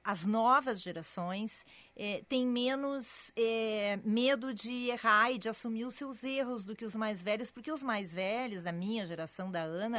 [0.06, 1.66] as novas gerações
[1.96, 6.84] é, têm menos é, medo de errar e de assumir os seus erros do que
[6.84, 9.98] os mais velhos, porque os mais velhos, da minha geração, da Ana,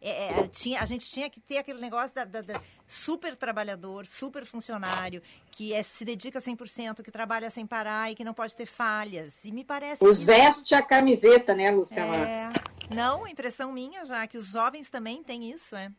[0.00, 4.06] é, é, tinha, a gente tinha que ter aquele negócio da, da, da super trabalhador,
[4.06, 8.54] super funcionário, que é, se dedica 100%, que trabalha sem parar e que não pode
[8.54, 9.44] ter falhas.
[9.44, 10.04] E me parece.
[10.04, 10.26] Os que...
[10.26, 12.16] veste a camiseta, né, Luciana?
[12.16, 12.52] É...
[12.94, 15.90] Não, impressão minha já, que os jovens também têm isso, é.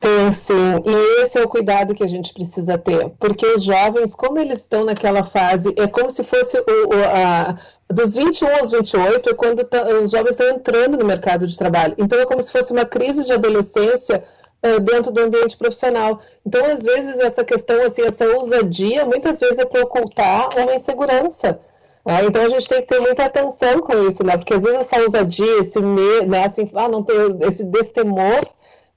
[0.00, 4.14] Tem sim, e esse é o cuidado que a gente precisa ter, porque os jovens,
[4.14, 7.56] como eles estão naquela fase, é como se fosse o, o a,
[7.92, 11.96] dos 21 aos 28, é quando tá, os jovens estão entrando no mercado de trabalho.
[11.98, 14.22] Então é como se fosse uma crise de adolescência
[14.64, 16.20] uh, dentro do ambiente profissional.
[16.46, 21.58] Então, às vezes, essa questão, assim, essa ousadia, muitas vezes é para ocultar uma insegurança.
[22.06, 22.24] Né?
[22.24, 24.36] Então a gente tem que ter muita atenção com isso, né?
[24.36, 26.44] Porque às vezes essa ousadia, esse medo, né?
[26.44, 28.46] assim, ah, não ter esse destemor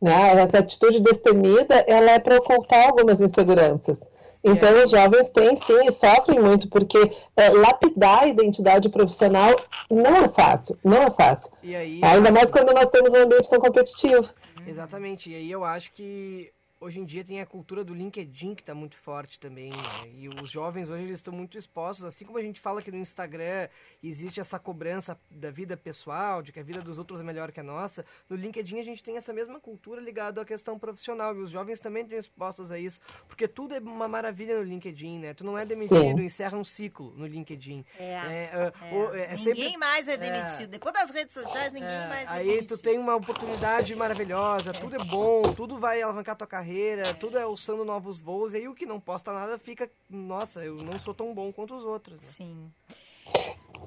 [0.02, 0.42] né?
[0.42, 4.10] Essa atitude destemida, ela é para ocultar algumas inseguranças.
[4.44, 4.84] Então, é.
[4.84, 9.56] os jovens têm sim e sofrem muito, porque é, lapidar a identidade profissional
[9.90, 11.52] não é fácil, não é fácil.
[11.64, 14.28] Aí, Ainda mais quando nós temos um ambiente tão competitivo.
[14.66, 18.64] Exatamente, e aí eu acho que hoje em dia tem a cultura do LinkedIn que
[18.64, 20.12] está muito forte também, né?
[20.16, 22.98] E os jovens hoje eles estão muito expostos, assim como a gente fala que no
[22.98, 23.70] Instagram
[24.04, 27.60] existe essa cobrança da vida pessoal, de que a vida dos outros é melhor que
[27.60, 31.40] a nossa, no LinkedIn a gente tem essa mesma cultura ligada à questão profissional, e
[31.40, 35.34] os jovens também estão expostos a isso, porque tudo é uma maravilha no LinkedIn, né?
[35.36, 36.26] Tu não é demitido, Sim.
[36.26, 37.86] encerra um ciclo no LinkedIn.
[38.00, 39.34] É, é, uh, é.
[39.34, 39.78] é ninguém sempre...
[39.78, 40.72] mais é demitido.
[40.72, 42.78] Depois das redes sociais, ninguém mais é Aí demitido.
[42.78, 46.71] tu tem uma oportunidade maravilhosa, tudo é bom, tudo vai alavancar tua carreira,
[47.20, 50.76] tudo é alçando novos voos, e aí o que não posta nada fica, nossa, eu
[50.76, 52.22] não sou tão bom quanto os outros.
[52.22, 52.28] Né?
[52.32, 52.72] Sim.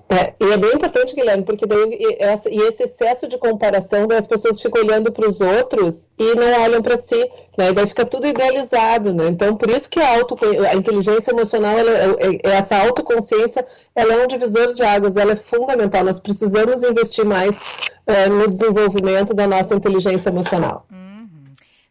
[0.08, 4.06] É, e é bem importante, Guilherme, porque daí e, essa, e esse excesso de comparação,
[4.06, 7.18] daí as pessoas ficam olhando para os outros e não olham para si,
[7.58, 7.70] né?
[7.70, 9.28] E daí fica tudo idealizado, né?
[9.28, 10.36] Então, por isso que a, auto,
[10.70, 12.04] a inteligência emocional, ela, é,
[12.44, 16.04] é, essa autoconsciência, ela é um divisor de águas, ela é fundamental.
[16.04, 17.58] Nós precisamos investir mais
[18.06, 20.86] é, no desenvolvimento da nossa inteligência emocional.
[20.92, 21.03] Hum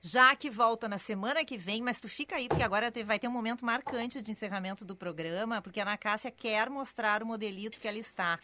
[0.06, 3.30] já que volta na semana que vem, mas tu fica aí, porque agora vai ter
[3.30, 7.80] um momento marcante de encerramento do programa, porque a Ana Cássia quer mostrar o modelito
[7.80, 8.38] que ela está.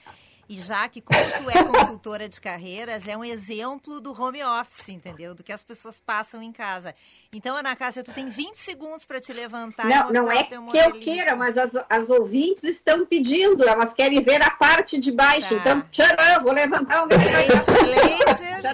[0.49, 4.89] E já que, como tu é consultora de carreiras, é um exemplo do home office,
[4.89, 5.35] entendeu?
[5.35, 6.95] Do que as pessoas passam em casa.
[7.31, 10.93] Então, Ana Cássia, tu tem 20 segundos para te levantar Não, não é que eu
[10.93, 15.49] queira, mas as, as ouvintes estão pedindo, elas querem ver a parte de baixo.
[15.49, 15.55] Tá.
[15.55, 17.63] Então, tcharam, vou levantar o meu laser.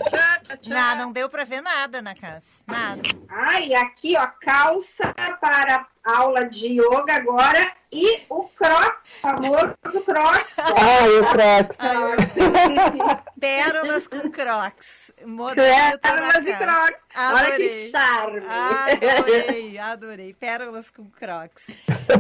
[0.10, 0.96] tchá, tchá, tchá.
[0.96, 2.64] Não, não deu para ver nada, Ana Cássia.
[2.66, 3.02] Nada.
[3.28, 10.54] Ai, aqui, ó, calça para aula de yoga agora e o Crocs, famoso Crocs.
[10.60, 11.78] Ai, o Crocs.
[13.40, 15.12] Pérolas com Crocs.
[15.56, 17.06] Pérolas e Crocs.
[17.16, 17.46] Adorei.
[17.46, 18.44] Olha que charme.
[18.48, 20.34] Adorei, adorei.
[20.34, 21.68] Pérolas com Crocs.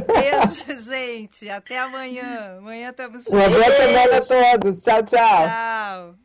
[0.07, 1.49] Beijo, gente.
[1.49, 2.57] Até amanhã.
[2.57, 4.81] Amanhã estamos Uma boa semana a todos.
[4.81, 5.47] Tchau, tchau.
[5.47, 6.24] Tchau.